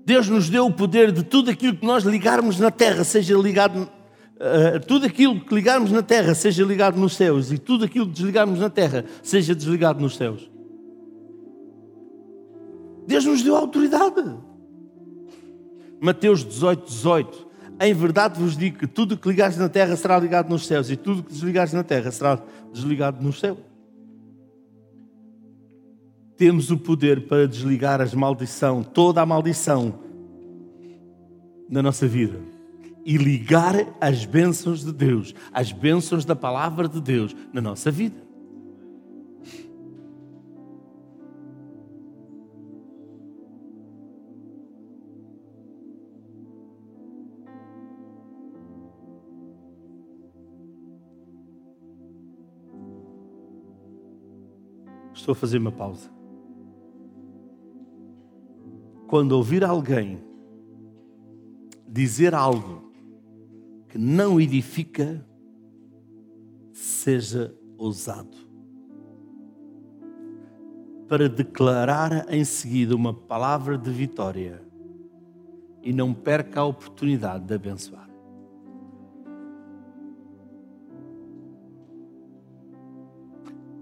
Deus 0.05 0.29
nos 0.29 0.49
deu 0.49 0.67
o 0.67 0.73
poder 0.73 1.11
de 1.11 1.25
tudo 1.25 1.51
aquilo 1.51 1.77
que 1.77 1.87
nós 1.87 2.05
ligarmos 2.05 2.59
na 2.59 2.71
terra, 2.71 3.03
seja 3.03 3.37
ligado, 3.37 3.83
uh, 3.83 4.81
tudo 4.87 5.07
aquilo 5.07 5.41
que 5.41 5.55
ligarmos 5.55 5.91
na 5.91 6.03
terra, 6.03 6.35
seja 6.35 6.65
ligado 6.65 6.99
nos 6.99 7.17
céus, 7.17 7.51
e 7.53 7.59
tudo 7.59 7.85
aquilo 7.85 8.07
que 8.07 8.13
desligarmos 8.13 8.59
na 8.59 8.69
terra, 8.69 9.05
seja 9.23 9.55
desligado 9.55 10.01
nos 10.01 10.17
céus. 10.17 10.51
Deus 13.07 13.25
nos 13.25 13.43
deu 13.43 13.57
autoridade. 13.57 14.52
Mateus 16.03 16.45
18, 16.45 16.85
18. 16.85 17.47
Em 17.81 17.95
verdade 17.95 18.41
vos 18.41 18.57
digo 18.57 18.77
que 18.77 18.89
tudo 18.89 19.17
que 19.17 19.29
ligares 19.29 19.57
na 19.57 19.69
terra 19.69 19.95
será 19.95 20.19
ligado 20.19 20.51
nos 20.51 20.67
céus, 20.67 20.91
e 20.91 20.97
tudo 20.97 21.23
que 21.23 21.33
desligares 21.33 21.73
na 21.73 21.85
terra 21.85 22.11
será 22.11 22.43
desligado 22.73 23.23
no 23.23 23.33
céu. 23.33 23.57
Temos 26.37 26.73
o 26.73 26.77
poder 26.77 27.29
para 27.29 27.47
desligar 27.47 28.01
as 28.01 28.15
maldição, 28.15 28.83
toda 28.83 29.23
a 29.23 29.27
maldição 29.27 29.95
na 31.71 31.81
nossa 31.81 32.09
vida 32.09 32.41
e 33.05 33.17
ligar 33.17 33.75
as 34.01 34.25
bênçãos 34.25 34.85
de 34.85 34.93
Deus, 34.93 35.33
as 35.53 35.71
bênçãos 35.71 36.25
da 36.25 36.35
palavra 36.35 36.89
de 36.89 37.01
Deus 37.01 37.35
na 37.53 37.61
nossa 37.61 37.93
vida. 37.93 38.32
Estou 55.23 55.35
a 55.35 55.37
fazer 55.37 55.59
uma 55.59 55.71
pausa. 55.71 56.11
Quando 59.07 59.31
ouvir 59.31 59.63
alguém 59.63 60.21
dizer 61.87 62.35
algo 62.35 62.93
que 63.89 63.97
não 63.97 64.41
edifica, 64.41 65.25
seja 66.73 67.57
ousado. 67.79 68.37
Para 71.07 71.29
declarar 71.29 72.27
em 72.29 72.45
seguida 72.45 72.97
uma 72.97 73.15
palavra 73.15 73.79
de 73.79 73.93
vitória 73.93 74.61
e 75.85 75.93
não 75.93 76.13
perca 76.13 76.63
a 76.63 76.65
oportunidade 76.65 77.45
de 77.45 77.55
abençoar. 77.55 78.11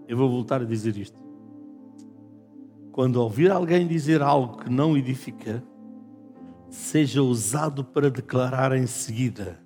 Eu 0.07 0.18
vou 0.18 0.28
voltar 0.28 0.61
a 0.61 0.66
dizer 0.66 0.95
isto. 0.99 1.29
Quando 2.93 3.16
ouvir 3.16 3.51
alguém 3.51 3.86
dizer 3.86 4.20
algo 4.20 4.59
que 4.59 4.70
não 4.70 4.97
edifica, 4.97 5.62
seja 6.68 7.22
usado 7.22 7.84
para 7.84 8.11
declarar 8.11 8.76
em 8.76 8.86
seguida 8.86 9.61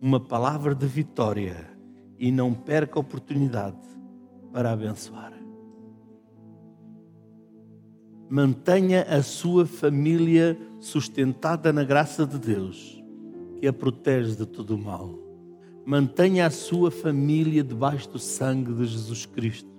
uma 0.00 0.18
palavra 0.18 0.74
de 0.74 0.86
vitória 0.86 1.70
e 2.18 2.30
não 2.32 2.52
perca 2.52 2.98
a 2.98 3.00
oportunidade 3.00 3.78
para 4.52 4.72
abençoar. 4.72 5.32
Mantenha 8.28 9.02
a 9.02 9.22
sua 9.22 9.66
família 9.66 10.58
sustentada 10.80 11.72
na 11.72 11.84
graça 11.84 12.26
de 12.26 12.38
Deus, 12.38 13.02
que 13.56 13.66
a 13.66 13.72
protege 13.72 14.34
de 14.36 14.46
todo 14.46 14.74
o 14.74 14.78
mal. 14.78 15.18
Mantenha 15.86 16.46
a 16.46 16.50
sua 16.50 16.90
família 16.90 17.62
debaixo 17.62 18.10
do 18.10 18.18
sangue 18.18 18.72
de 18.72 18.86
Jesus 18.86 19.26
Cristo 19.26 19.73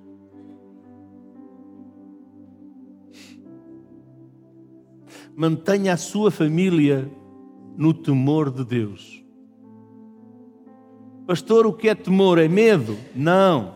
mantenha 5.36 5.94
a 5.94 5.98
sua 5.98 6.32
família 6.32 7.12
no 7.78 7.94
temor 7.94 8.50
de 8.50 8.64
Deus. 8.64 9.24
Pastor, 11.28 11.66
o 11.66 11.74
que 11.74 11.90
é 11.90 11.96
temor? 11.96 12.38
É 12.38 12.48
medo? 12.48 12.98
Não. 13.16 13.76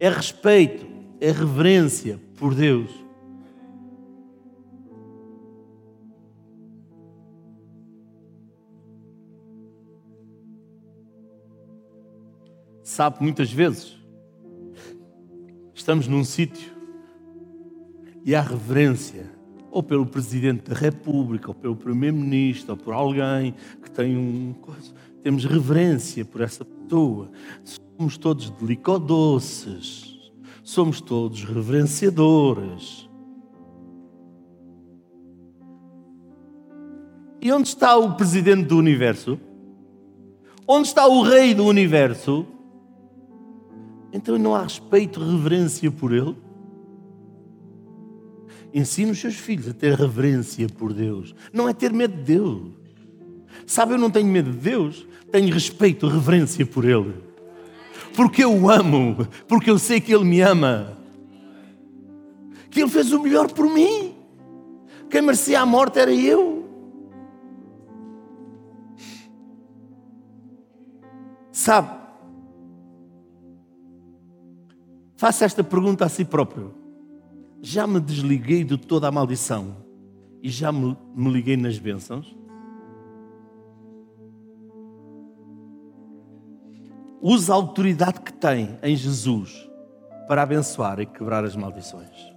É 0.00 0.08
respeito, 0.08 0.86
é 1.20 1.30
reverência 1.30 2.20
por 2.38 2.54
Deus. 2.54 2.90
Sabe, 12.82 13.22
muitas 13.22 13.52
vezes 13.52 13.94
estamos 15.74 16.08
num 16.08 16.24
sítio 16.24 16.72
e 18.24 18.34
há 18.34 18.40
reverência, 18.40 19.30
ou 19.76 19.82
pelo 19.82 20.06
Presidente 20.06 20.70
da 20.70 20.74
República, 20.74 21.48
ou 21.48 21.54
pelo 21.54 21.76
Primeiro-Ministro, 21.76 22.70
ou 22.72 22.78
por 22.78 22.94
alguém 22.94 23.54
que 23.82 23.90
tem 23.90 24.16
um. 24.16 24.54
Temos 25.22 25.44
reverência 25.44 26.24
por 26.24 26.40
essa 26.40 26.64
pessoa. 26.64 27.30
Somos 27.98 28.16
todos 28.16 28.48
delicodoces, 28.48 30.32
somos 30.62 31.02
todos 31.02 31.44
reverenciadores. 31.44 33.06
E 37.42 37.52
onde 37.52 37.68
está 37.68 37.98
o 37.98 38.14
Presidente 38.14 38.68
do 38.68 38.78
Universo? 38.78 39.38
Onde 40.66 40.88
está 40.88 41.06
o 41.06 41.20
Rei 41.20 41.54
do 41.54 41.66
Universo? 41.66 42.46
Então 44.10 44.38
não 44.38 44.54
há 44.54 44.62
respeito, 44.62 45.20
reverência 45.20 45.90
por 45.90 46.14
Ele? 46.14 46.45
Ensina 48.76 49.12
os 49.12 49.18
seus 49.18 49.36
filhos 49.36 49.68
a 49.68 49.72
ter 49.72 49.94
reverência 49.94 50.68
por 50.68 50.92
Deus. 50.92 51.34
Não 51.50 51.66
é 51.66 51.72
ter 51.72 51.94
medo 51.94 52.14
de 52.14 52.24
Deus. 52.24 52.72
Sabe, 53.66 53.94
eu 53.94 53.98
não 53.98 54.10
tenho 54.10 54.26
medo 54.26 54.50
de 54.50 54.58
Deus, 54.58 55.06
tenho 55.32 55.50
respeito, 55.50 56.06
reverência 56.06 56.66
por 56.66 56.84
Ele. 56.84 57.14
Porque 58.14 58.44
eu 58.44 58.54
o 58.54 58.68
amo, 58.68 59.26
porque 59.48 59.70
eu 59.70 59.78
sei 59.78 59.98
que 59.98 60.14
Ele 60.14 60.24
me 60.24 60.42
ama. 60.42 60.98
Que 62.68 62.82
Ele 62.82 62.90
fez 62.90 63.14
o 63.14 63.22
melhor 63.22 63.50
por 63.50 63.64
mim. 63.64 64.14
Quem 65.08 65.22
merecia 65.22 65.62
a 65.62 65.64
morte 65.64 65.98
era 65.98 66.12
eu. 66.12 66.68
Sabe, 71.50 71.98
faça 75.16 75.46
esta 75.46 75.64
pergunta 75.64 76.04
a 76.04 76.10
si 76.10 76.26
próprio. 76.26 76.85
Já 77.68 77.84
me 77.84 77.98
desliguei 77.98 78.62
de 78.62 78.78
toda 78.78 79.08
a 79.08 79.10
maldição 79.10 79.78
e 80.40 80.48
já 80.48 80.70
me, 80.70 80.96
me 81.16 81.32
liguei 81.32 81.56
nas 81.56 81.76
bênçãos? 81.80 82.32
Use 87.20 87.50
a 87.50 87.56
autoridade 87.56 88.20
que 88.20 88.32
tem 88.32 88.78
em 88.84 88.94
Jesus 88.94 89.68
para 90.28 90.42
abençoar 90.42 91.00
e 91.00 91.06
quebrar 91.06 91.44
as 91.44 91.56
maldições. 91.56 92.32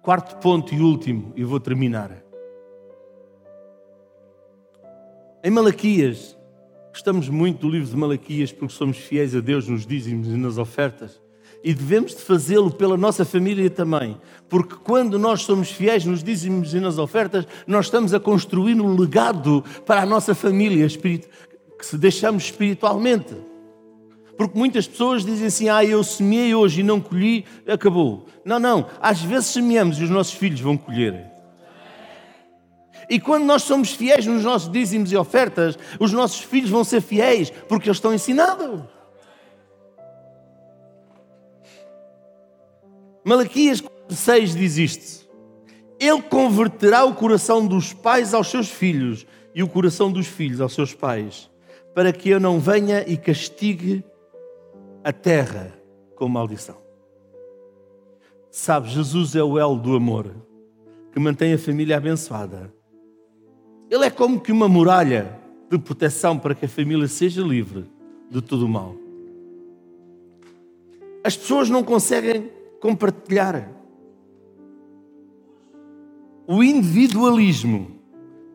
Quarto 0.00 0.36
ponto 0.36 0.72
e 0.72 0.80
último, 0.80 1.32
e 1.34 1.42
vou 1.42 1.58
terminar. 1.58 2.12
Em 5.42 5.50
Malaquias, 5.50 6.38
gostamos 6.90 7.28
muito 7.28 7.62
do 7.62 7.68
livro 7.68 7.88
de 7.88 7.96
Malaquias 7.96 8.52
porque 8.52 8.72
somos 8.72 8.98
fiéis 8.98 9.34
a 9.34 9.40
Deus 9.40 9.66
nos 9.66 9.84
dízimos 9.84 10.28
e 10.28 10.36
nas 10.36 10.58
ofertas. 10.58 11.20
E 11.62 11.74
devemos 11.74 12.14
de 12.14 12.22
fazê-lo 12.22 12.70
pela 12.70 12.96
nossa 12.96 13.24
família 13.24 13.68
também, 13.68 14.16
porque 14.48 14.76
quando 14.76 15.18
nós 15.18 15.42
somos 15.42 15.70
fiéis 15.70 16.04
nos 16.04 16.22
dízimos 16.22 16.72
e 16.72 16.80
nas 16.80 16.98
ofertas, 16.98 17.46
nós 17.66 17.86
estamos 17.86 18.14
a 18.14 18.20
construir 18.20 18.80
um 18.80 18.96
legado 18.96 19.64
para 19.84 20.02
a 20.02 20.06
nossa 20.06 20.34
família 20.34 20.86
que 20.88 21.86
se 21.86 21.98
deixamos 21.98 22.44
espiritualmente. 22.44 23.34
Porque 24.36 24.56
muitas 24.56 24.86
pessoas 24.86 25.24
dizem 25.24 25.48
assim: 25.48 25.68
Ah, 25.68 25.84
eu 25.84 26.02
semeei 26.04 26.54
hoje 26.54 26.80
e 26.80 26.84
não 26.84 27.00
colhi, 27.00 27.44
acabou. 27.66 28.26
Não, 28.44 28.60
não. 28.60 28.86
Às 29.00 29.20
vezes 29.20 29.48
semeamos 29.48 29.98
e 29.98 30.04
os 30.04 30.10
nossos 30.10 30.34
filhos 30.34 30.60
vão 30.60 30.76
colher. 30.76 31.26
E 33.10 33.18
quando 33.18 33.44
nós 33.44 33.62
somos 33.62 33.90
fiéis 33.92 34.26
nos 34.26 34.44
nossos 34.44 34.70
dízimos 34.70 35.10
e 35.10 35.16
ofertas, 35.16 35.78
os 35.98 36.12
nossos 36.12 36.40
filhos 36.40 36.70
vão 36.70 36.84
ser 36.84 37.00
fiéis 37.00 37.50
porque 37.68 37.88
eles 37.88 37.96
estão 37.96 38.14
ensinados. 38.14 38.82
Malaquias 43.28 43.82
6 44.08 44.56
diz 44.56 44.78
isto: 44.78 45.28
Ele 46.00 46.22
converterá 46.22 47.04
o 47.04 47.14
coração 47.14 47.66
dos 47.66 47.92
pais 47.92 48.32
aos 48.32 48.50
seus 48.50 48.70
filhos 48.70 49.26
e 49.54 49.62
o 49.62 49.68
coração 49.68 50.10
dos 50.10 50.26
filhos 50.26 50.62
aos 50.62 50.72
seus 50.72 50.94
pais, 50.94 51.50
para 51.94 52.10
que 52.10 52.30
eu 52.30 52.40
não 52.40 52.58
venha 52.58 53.06
e 53.06 53.18
castigue 53.18 54.02
a 55.04 55.12
terra 55.12 55.78
com 56.16 56.26
maldição. 56.26 56.78
Sabe, 58.50 58.88
Jesus 58.88 59.36
é 59.36 59.42
o 59.42 59.58
elo 59.58 59.76
do 59.76 59.94
amor 59.94 60.34
que 61.12 61.20
mantém 61.20 61.52
a 61.52 61.58
família 61.58 61.98
abençoada. 61.98 62.72
Ele 63.90 64.06
é 64.06 64.10
como 64.10 64.40
que 64.40 64.50
uma 64.50 64.70
muralha 64.70 65.38
de 65.70 65.76
proteção 65.76 66.38
para 66.38 66.54
que 66.54 66.64
a 66.64 66.68
família 66.68 67.06
seja 67.06 67.42
livre 67.42 67.84
de 68.30 68.40
todo 68.40 68.64
o 68.64 68.68
mal. 68.68 68.96
As 71.22 71.36
pessoas 71.36 71.68
não 71.68 71.84
conseguem 71.84 72.56
compartilhar. 72.80 73.70
O 76.46 76.62
individualismo 76.62 78.00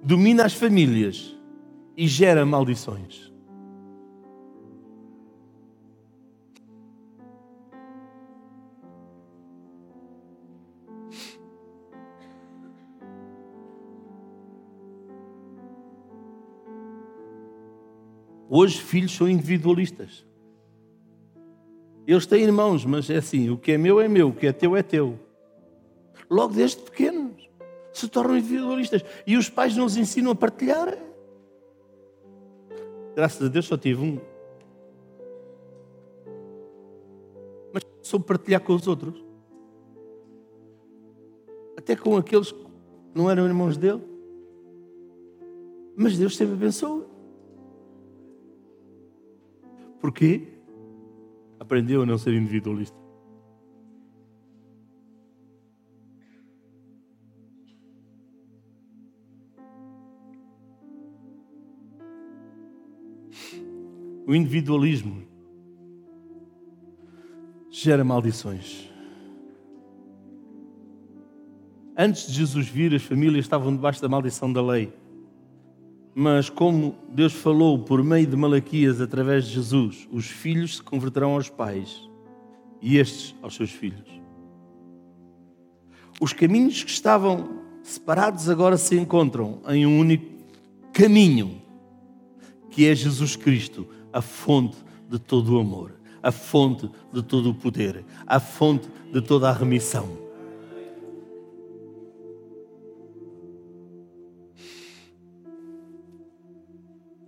domina 0.02 0.46
as 0.46 0.54
famílias 0.54 1.38
e 1.96 2.08
gera 2.08 2.46
maldições. 2.46 3.32
Hoje, 18.56 18.80
filhos 18.80 19.16
são 19.16 19.28
individualistas. 19.28 20.24
Eles 22.06 22.26
têm 22.26 22.44
irmãos, 22.44 22.86
mas 22.86 23.10
é 23.10 23.18
assim: 23.18 23.50
o 23.50 23.58
que 23.58 23.72
é 23.72 23.78
meu 23.78 24.02
é 24.02 24.08
meu, 24.08 24.30
o 24.30 24.34
que 24.34 24.48
é 24.48 24.52
teu 24.52 24.76
é 24.76 24.84
teu. 24.84 25.18
Logo 26.30 26.54
desde 26.54 26.82
pequenos 26.82 27.50
se 27.94 28.08
tornam 28.08 28.38
individualistas. 28.38 29.04
E 29.26 29.38
os 29.38 29.50
pais 29.50 29.78
não 29.78 29.86
os 29.86 29.96
ensinam 29.96 30.32
a 30.32 30.36
partilhar. 30.36 30.98
Graças 33.16 33.48
a 33.48 33.50
Deus 33.50 33.66
só 33.66 33.78
tive 33.78 34.02
um. 34.02 34.20
Mas 37.72 37.84
soube 38.02 38.26
partilhar 38.26 38.62
com 38.62 38.74
os 38.74 38.88
outros. 38.88 39.24
Até 41.78 41.96
com 41.96 42.18
aqueles 42.18 42.52
que 42.52 42.66
não 43.14 43.30
eram 43.30 43.46
irmãos 43.46 43.78
dele. 43.78 44.02
Mas 45.96 46.18
Deus 46.18 46.36
sempre 46.36 46.56
abençoa. 46.56 47.06
Porquê? 50.02 50.53
Aprendeu 51.64 52.02
a 52.02 52.06
não 52.06 52.18
ser 52.18 52.34
individualista. 52.34 52.96
O 64.26 64.36
individualismo 64.36 65.24
gera 67.70 68.04
maldições. 68.04 68.90
Antes 71.98 72.28
de 72.28 72.34
Jesus 72.34 72.68
vir, 72.68 72.94
as 72.94 73.04
famílias 73.04 73.46
estavam 73.46 73.76
debaixo 73.76 74.02
da 74.02 74.10
maldição 74.10 74.52
da 74.52 74.62
lei. 74.62 74.94
Mas 76.16 76.50
como 76.50 76.96
Deus 77.10 77.34
falou 77.34 77.80
por 77.80 78.04
meio 78.04 78.28
de 78.28 78.36
Malaquias 78.36 79.02
através 79.02 79.46
de 79.46 79.54
Jesus, 79.54 80.08
os 80.12 80.28
filhos 80.28 80.78
se 80.78 80.84
converterão 80.84 81.34
aos 81.34 81.50
pais 81.50 82.08
e 82.82 82.98
estes 82.98 83.36
aos 83.42 83.56
seus 83.56 83.72
filhos. 83.72 84.22
Os 86.22 86.32
caminhos 86.32 86.84
que 86.84 86.92
estavam 86.92 87.62
separados 87.82 88.48
agora 88.48 88.78
se 88.78 88.96
encontram 88.96 89.60
em 89.68 89.86
um 89.86 90.00
único 90.00 90.26
caminho, 90.94 91.62
que 92.70 92.88
é 92.88 92.94
Jesus 92.94 93.36
Cristo, 93.36 93.88
a 94.12 94.22
fonte 94.22 94.78
de 95.10 95.18
todo 95.18 95.56
o 95.56 95.60
amor, 95.60 95.94
a 96.22 96.32
fonte 96.32 96.90
de 97.12 97.24
todo 97.24 97.50
o 97.50 97.56
poder, 97.56 98.06
a 98.28 98.40
fonte 98.40 98.88
de 99.12 99.22
toda 99.22 99.50
a 99.50 99.54
remissão. 99.54 100.23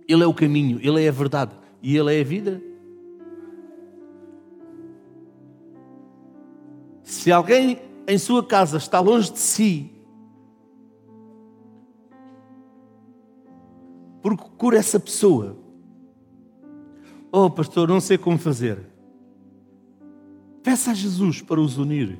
Ele 0.08 0.22
é 0.22 0.26
o 0.26 0.34
caminho, 0.34 0.78
Ele 0.82 1.04
é 1.04 1.08
a 1.08 1.12
verdade 1.12 1.54
e 1.82 1.96
Ele 1.96 2.14
é 2.16 2.20
a 2.20 2.24
vida. 2.24 2.62
Se 7.02 7.30
alguém 7.32 7.80
em 8.06 8.18
sua 8.18 8.44
casa 8.44 8.76
está 8.76 9.00
longe 9.00 9.32
de 9.32 9.38
si, 9.38 9.90
procura 14.22 14.76
essa 14.76 14.98
pessoa. 14.98 15.56
Oh, 17.30 17.50
pastor, 17.50 17.88
não 17.88 18.00
sei 18.00 18.18
como 18.18 18.38
fazer. 18.38 18.78
Peça 20.62 20.90
a 20.90 20.94
Jesus 20.94 21.40
para 21.42 21.60
os 21.60 21.78
unir. 21.78 22.18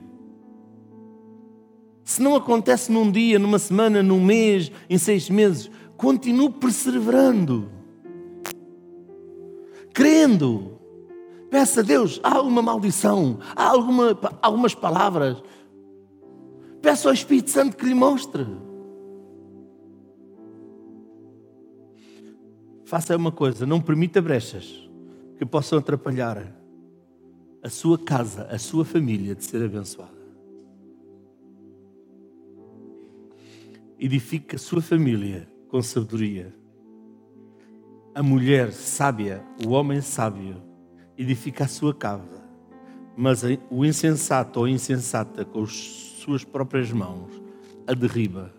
Se 2.04 2.22
não 2.22 2.36
acontece 2.36 2.92
num 2.92 3.10
dia, 3.10 3.38
numa 3.38 3.58
semana, 3.58 4.04
num 4.04 4.24
mês, 4.24 4.70
em 4.88 4.98
seis 4.98 5.28
meses, 5.28 5.68
continue 5.96 6.50
perseverando. 6.50 7.75
Crendo. 9.96 10.78
Peça 11.50 11.80
a 11.80 11.82
Deus, 11.82 12.20
há 12.22 12.34
alguma 12.34 12.60
maldição, 12.60 13.38
há 13.56 13.70
alguma, 13.70 14.18
algumas 14.42 14.74
palavras. 14.74 15.42
Peça 16.82 17.08
ao 17.08 17.14
Espírito 17.14 17.48
Santo 17.48 17.78
que 17.78 17.86
lhe 17.86 17.94
mostre. 17.94 18.46
Faça 22.84 23.16
uma 23.16 23.32
coisa, 23.32 23.64
não 23.64 23.80
permita 23.80 24.20
brechas 24.20 24.86
que 25.38 25.46
possam 25.46 25.78
atrapalhar 25.78 26.54
a 27.62 27.70
sua 27.70 27.98
casa, 27.98 28.46
a 28.50 28.58
sua 28.58 28.84
família 28.84 29.34
de 29.34 29.44
ser 29.44 29.64
abençoada. 29.64 30.12
Edifique 33.98 34.56
a 34.56 34.58
sua 34.58 34.82
família 34.82 35.48
com 35.68 35.80
sabedoria. 35.80 36.65
A 38.16 38.22
mulher 38.22 38.72
sábia, 38.72 39.44
o 39.62 39.72
homem 39.72 40.00
sábio, 40.00 40.62
edifica 41.18 41.64
a 41.64 41.68
sua 41.68 41.92
casa. 41.92 42.42
Mas 43.14 43.42
o 43.70 43.84
insensato 43.84 44.58
ou 44.58 44.66
insensata, 44.66 45.44
com 45.44 45.64
as 45.64 45.72
suas 45.74 46.42
próprias 46.42 46.90
mãos, 46.90 47.30
a 47.86 47.92
derriba. 47.92 48.50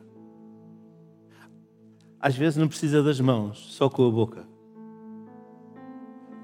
Às 2.19 2.35
vezes 2.35 2.55
não 2.55 2.67
precisa 2.67 3.01
das 3.01 3.19
mãos, 3.19 3.57
só 3.57 3.89
com 3.89 4.07
a 4.07 4.11
boca. 4.11 4.47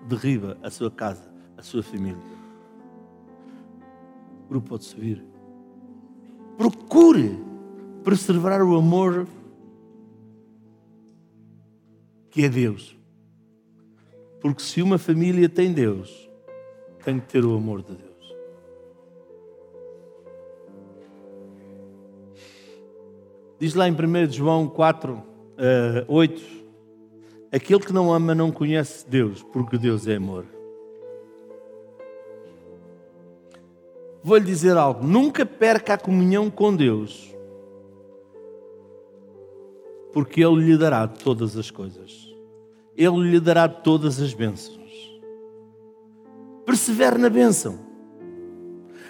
Derriba 0.10 0.58
a 0.64 0.72
sua 0.72 0.90
casa, 0.90 1.32
a 1.56 1.62
sua 1.62 1.84
família. 1.84 2.18
O 4.46 4.50
grupo 4.50 4.70
pode 4.70 4.86
subir. 4.86 5.24
Procure 6.58 7.40
preservar 8.04 8.64
o 8.64 8.76
amor 8.76 9.28
que 12.32 12.46
é 12.46 12.50
Deus. 12.50 13.03
Porque 14.44 14.62
se 14.62 14.82
uma 14.82 14.98
família 14.98 15.48
tem 15.48 15.72
Deus, 15.72 16.30
tem 17.06 17.18
que 17.18 17.28
ter 17.28 17.46
o 17.46 17.56
amor 17.56 17.82
de 17.82 17.94
Deus. 17.94 18.36
Diz 23.58 23.74
lá 23.74 23.88
em 23.88 23.94
1 23.94 24.30
João 24.30 24.68
4, 24.68 25.14
uh, 25.14 25.24
8: 26.10 26.42
Aquele 27.54 27.80
que 27.80 27.94
não 27.94 28.14
ama 28.14 28.36
não 28.36 28.52
conhece 28.52 29.10
Deus, 29.10 29.42
porque 29.42 29.78
Deus 29.78 30.06
é 30.08 30.16
amor. 30.18 30.46
Vou-lhe 34.22 34.44
dizer 34.44 34.76
algo: 34.76 35.08
nunca 35.08 35.46
perca 35.46 35.94
a 35.94 35.98
comunhão 35.98 36.50
com 36.50 36.76
Deus, 36.76 37.34
porque 40.12 40.44
Ele 40.44 40.66
lhe 40.66 40.78
dará 40.78 41.08
todas 41.08 41.56
as 41.56 41.72
coisas, 41.72 42.33
Ele 42.96 43.32
lhe 43.32 43.40
dará 43.40 43.68
todas 43.68 44.22
as 44.22 44.34
bênçãos. 44.34 44.84
Persevere 46.66 47.18
na 47.18 47.30
bênção, 47.30 47.80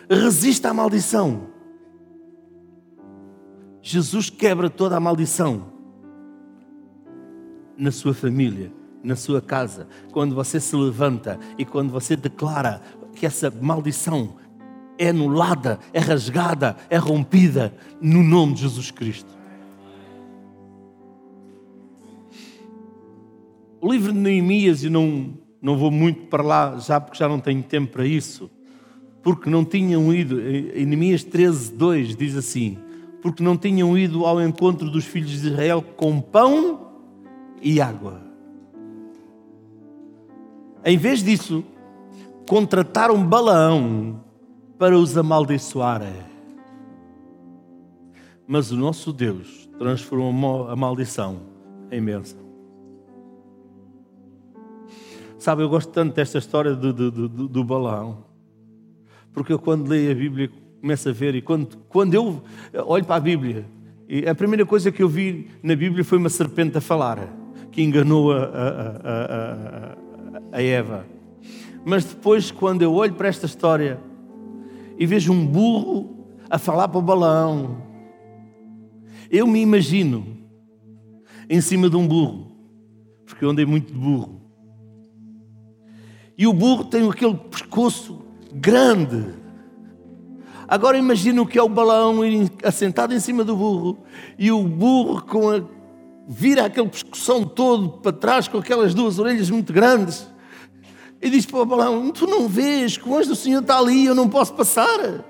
resista 0.09 0.69
à 0.69 0.73
maldição. 0.73 1.47
Jesus 3.81 4.29
quebra 4.29 4.69
toda 4.69 4.95
a 4.95 4.99
maldição 4.99 5.73
na 7.77 7.91
sua 7.91 8.13
família, 8.13 8.71
na 9.03 9.15
sua 9.15 9.41
casa, 9.41 9.88
quando 10.11 10.34
você 10.34 10.59
se 10.59 10.75
levanta 10.75 11.38
e 11.57 11.65
quando 11.65 11.91
você 11.91 12.15
declara 12.15 12.81
que 13.13 13.25
essa 13.25 13.51
maldição 13.51 14.36
é 14.97 15.09
anulada, 15.09 15.79
é 15.91 15.99
rasgada, 15.99 16.77
é 16.89 16.97
rompida 16.97 17.73
no 18.01 18.23
nome 18.23 18.53
de 18.53 18.61
Jesus 18.61 18.89
Cristo. 18.91 19.42
O 23.84 23.91
livro 23.91 24.13
de 24.13 24.17
Neemias, 24.17 24.81
e 24.86 24.89
não, 24.89 25.34
não 25.61 25.77
vou 25.77 25.91
muito 25.91 26.27
para 26.27 26.41
lá 26.41 26.77
já 26.77 27.01
porque 27.01 27.17
já 27.17 27.27
não 27.27 27.38
tenho 27.38 27.61
tempo 27.61 27.91
para 27.91 28.05
isso, 28.05 28.49
porque 29.21 29.49
não 29.49 29.65
tinham 29.65 30.13
ido, 30.13 30.39
em 30.39 30.86
Neemias 30.86 31.21
13, 31.21 31.73
2 31.73 32.15
diz 32.15 32.38
assim: 32.38 32.77
porque 33.21 33.43
não 33.43 33.57
tinham 33.57 33.97
ido 33.97 34.25
ao 34.25 34.41
encontro 34.41 34.89
dos 34.89 35.03
filhos 35.03 35.31
de 35.31 35.47
Israel 35.47 35.81
com 35.81 36.21
pão 36.21 36.93
e 37.61 37.81
água. 37.81 38.21
Em 40.86 40.97
vez 40.97 41.21
disso, 41.21 41.61
contrataram 42.47 43.21
Balaão 43.21 44.23
para 44.79 44.97
os 44.97 45.17
amaldiçoar. 45.17 46.03
Mas 48.47 48.71
o 48.71 48.77
nosso 48.77 49.11
Deus 49.11 49.69
transformou 49.77 50.69
a 50.69 50.75
maldição 50.77 51.41
em 51.91 52.01
bênção. 52.01 52.42
Sabe, 55.43 55.61
eu 55.61 55.67
gosto 55.67 55.91
tanto 55.91 56.15
desta 56.15 56.37
história 56.37 56.73
do, 56.73 56.93
do, 56.93 57.11
do, 57.11 57.47
do 57.49 57.63
Balaão, 57.65 58.23
porque 59.33 59.51
eu, 59.51 59.59
quando 59.59 59.89
leio 59.89 60.09
a 60.09 60.15
Bíblia, 60.15 60.49
começo 60.79 61.09
a 61.09 61.11
ver, 61.11 61.35
e 61.35 61.41
quando, 61.41 61.75
quando 61.89 62.13
eu 62.13 62.41
olho 62.85 63.03
para 63.03 63.17
a 63.17 63.19
Bíblia, 63.19 63.65
a 64.25 64.33
primeira 64.33 64.65
coisa 64.65 64.89
que 64.89 65.03
eu 65.03 65.09
vi 65.09 65.49
na 65.61 65.75
Bíblia 65.75 66.05
foi 66.05 66.17
uma 66.17 66.29
serpente 66.29 66.77
a 66.77 66.79
falar, 66.79 67.27
que 67.73 67.83
enganou 67.83 68.31
a, 68.31 68.37
a, 68.37 68.87
a, 69.03 69.97
a 70.53 70.63
Eva. 70.63 71.05
Mas 71.83 72.05
depois, 72.05 72.49
quando 72.49 72.81
eu 72.81 72.93
olho 72.93 73.13
para 73.13 73.27
esta 73.27 73.45
história 73.45 73.99
e 74.97 75.05
vejo 75.05 75.33
um 75.33 75.45
burro 75.45 76.25
a 76.49 76.57
falar 76.57 76.87
para 76.87 76.99
o 76.99 77.01
balão, 77.01 77.79
eu 79.29 79.45
me 79.45 79.59
imagino 79.59 80.25
em 81.49 81.59
cima 81.59 81.89
de 81.89 81.97
um 81.97 82.07
burro, 82.07 82.55
porque 83.25 83.43
eu 83.43 83.49
andei 83.49 83.65
muito 83.65 83.91
de 83.91 83.99
burro. 83.99 84.42
E 86.38 86.47
o 86.47 86.53
burro 86.53 86.86
tem 86.86 87.07
aquele 87.07 87.36
pescoço 87.36 88.21
grande 88.51 89.43
Agora 90.67 90.97
imagina 90.97 91.41
o 91.41 91.45
que 91.45 91.59
é 91.59 91.61
o 91.61 91.69
balão 91.69 92.21
assentado 92.63 93.13
em 93.13 93.19
cima 93.19 93.43
do 93.43 93.55
burro 93.55 93.99
e 94.39 94.51
o 94.51 94.63
burro 94.63 95.21
com 95.21 95.49
a, 95.49 95.61
vira 96.27 96.65
aquele 96.65 96.89
pescoção 96.89 97.43
todo 97.43 97.89
para 97.89 98.13
trás 98.13 98.47
com 98.47 98.57
aquelas 98.57 98.93
duas 98.93 99.19
orelhas 99.19 99.49
muito 99.49 99.73
grandes 99.73 100.27
e 101.21 101.29
diz 101.29 101.45
para 101.45 101.59
o 101.59 101.65
balão: 101.65 102.09
Tu 102.11 102.25
não 102.25 102.47
vês 102.47 102.97
que 102.97 103.07
o 103.07 103.15
anjo 103.15 103.29
do 103.29 103.36
Senhor 103.36 103.61
está 103.61 103.77
ali, 103.77 104.05
eu 104.05 104.15
não 104.15 104.29
posso 104.29 104.53
passar. 104.53 105.23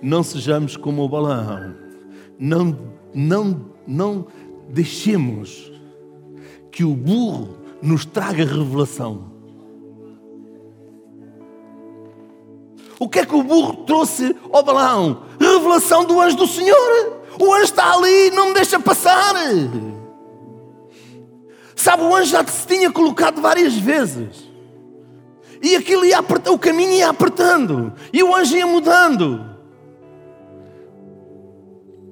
Não 0.00 0.22
sejamos 0.22 0.76
como 0.76 1.04
o 1.04 1.08
balão, 1.10 1.74
não, 2.38 2.78
não, 3.12 3.66
não 3.86 4.26
deixemos 4.68 5.72
que 6.76 6.84
o 6.84 6.92
burro 6.92 7.56
nos 7.80 8.04
traga 8.04 8.44
revelação. 8.44 9.32
O 12.98 13.08
que 13.08 13.20
é 13.20 13.24
que 13.24 13.34
o 13.34 13.42
burro 13.42 13.86
trouxe 13.86 14.36
ao 14.52 14.62
balão? 14.62 15.22
Revelação 15.40 16.04
do 16.04 16.20
anjo 16.20 16.36
do 16.36 16.46
Senhor. 16.46 17.22
O 17.40 17.54
anjo 17.54 17.64
está 17.64 17.94
ali, 17.94 18.30
não 18.32 18.48
me 18.48 18.54
deixa 18.54 18.78
passar. 18.78 19.32
Sabe, 21.74 22.02
o 22.02 22.14
anjo 22.14 22.32
já 22.32 22.46
se 22.46 22.66
tinha 22.66 22.92
colocado 22.92 23.40
várias 23.40 23.72
vezes. 23.72 24.44
E 25.62 25.76
aquilo 25.76 26.04
ia 26.04 26.18
apertando, 26.18 26.54
o 26.54 26.58
caminho 26.58 26.92
ia 26.92 27.08
apertando. 27.08 27.94
E 28.12 28.22
o 28.22 28.36
anjo 28.36 28.54
ia 28.54 28.66
mudando. 28.66 29.42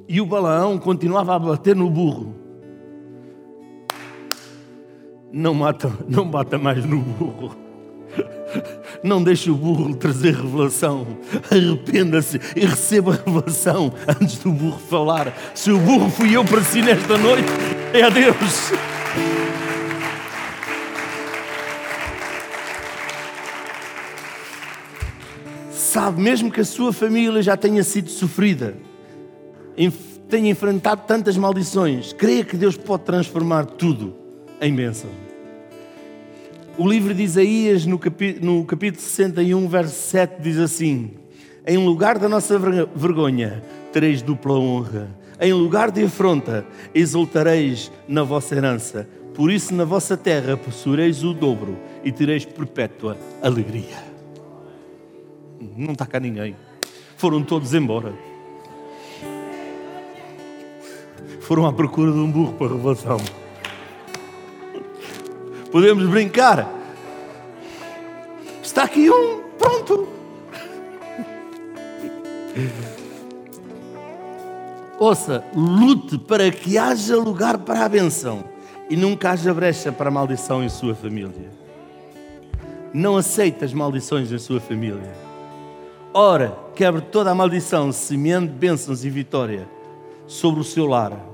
E 0.09 0.23
o 0.23 0.27
balão 0.27 0.79
continuava 0.79 1.35
a 1.35 1.39
bater 1.39 1.77
no 1.77 1.91
burro. 1.91 2.44
Não 5.37 5.53
mata, 5.53 5.93
não 6.09 6.29
bata 6.29 6.57
mais 6.57 6.85
no 6.85 7.01
burro. 7.01 7.57
Não 9.03 9.21
deixe 9.21 9.51
o 9.51 9.57
burro 9.57 9.93
trazer 9.97 10.33
revelação. 10.33 11.05
Arrependa-se 11.51 12.41
e 12.55 12.65
receba 12.65 13.15
a 13.15 13.17
revelação 13.17 13.93
antes 14.07 14.39
do 14.39 14.53
burro 14.53 14.79
falar. 14.79 15.35
Se 15.53 15.73
o 15.73 15.79
burro 15.81 16.09
fui 16.09 16.37
eu 16.37 16.45
para 16.45 16.63
si 16.63 16.81
nesta 16.83 17.19
noite, 17.19 17.49
é 17.93 18.03
a 18.03 18.11
Deus. 18.11 18.73
Sabe, 25.73 26.23
mesmo 26.23 26.49
que 26.49 26.61
a 26.61 26.65
sua 26.65 26.93
família 26.93 27.43
já 27.43 27.57
tenha 27.57 27.83
sido 27.83 28.09
sofrida, 28.09 28.77
tenha 30.29 30.51
enfrentado 30.51 31.03
tantas 31.09 31.37
maldições, 31.37 32.13
creia 32.13 32.45
que 32.45 32.57
Deus 32.57 32.77
pode 32.77 33.03
transformar 33.03 33.65
tudo 33.67 34.15
em 34.61 34.73
bênção. 34.73 35.24
O 36.77 36.89
livro 36.89 37.15
de 37.15 37.23
Isaías, 37.23 37.87
no 37.87 37.97
capítulo, 37.97 38.59
no 38.59 38.65
capítulo 38.65 39.01
61, 39.01 39.69
verso 39.69 39.95
7, 40.11 40.43
diz 40.43 40.59
assim: 40.59 41.13
Em 41.65 41.79
lugar 41.79 42.19
da 42.19 42.29
nossa 42.29 42.59
vergonha, 42.59 43.63
tereis 43.93 44.21
dupla 44.21 44.55
honra. 44.55 45.09
Em 45.41 45.53
lugar 45.53 45.93
de 45.93 46.03
afronta, 46.03 46.67
exultareis 46.93 47.93
na 48.09 48.25
vossa 48.25 48.57
herança. 48.57 49.09
Por 49.35 49.53
isso, 49.53 49.73
na 49.73 49.85
vossa 49.85 50.17
terra, 50.17 50.57
possuireis 50.57 51.23
o 51.23 51.33
dobro 51.33 51.79
e 52.03 52.11
tereis 52.11 52.45
perpétua 52.45 53.17
alegria. 53.41 54.03
Não 55.77 55.93
está 55.93 56.07
cá 56.07 56.19
ninguém. 56.19 56.57
Foram 57.17 57.45
todos 57.45 57.73
embora. 57.73 58.13
Foram 61.41 61.67
à 61.67 61.73
procura 61.73 62.11
de 62.11 62.19
um 62.19 62.31
burro 62.31 62.55
para 62.55 62.67
a 62.67 62.71
revelação. 62.71 63.44
Podemos 65.75 66.07
brincar. 66.09 66.73
Está 68.63 68.85
aqui 68.85 69.11
um, 69.11 69.43
pronto. 69.59 70.07
Ouça, 75.01 75.45
lute 75.53 76.17
para 76.17 76.49
que 76.53 76.79
haja 76.79 77.17
lugar 77.17 77.59
para 77.59 77.85
a 77.85 77.89
benção 77.89 78.45
e 78.89 78.97
nunca 78.97 79.33
haja 79.33 79.53
brecha 79.53 79.91
para 79.91 80.11
a 80.11 80.13
maldição 80.13 80.63
em 80.63 80.69
sua 80.69 80.95
família. 80.95 81.51
Não 82.93 83.17
aceite 83.17 83.65
as 83.65 83.73
maldições 83.73 84.31
em 84.31 84.39
sua 84.39 84.61
família. 84.61 85.13
Ora, 86.13 86.57
quebre 86.77 87.01
toda 87.01 87.33
a 87.33 87.35
maldição, 87.35 87.91
semeando 87.91 88.53
bênçãos 88.53 89.05
e 89.05 89.11
vitória 89.11 89.69
sobre 90.29 90.61
o 90.61 90.65
seu 90.65 90.87
lar 90.87 91.34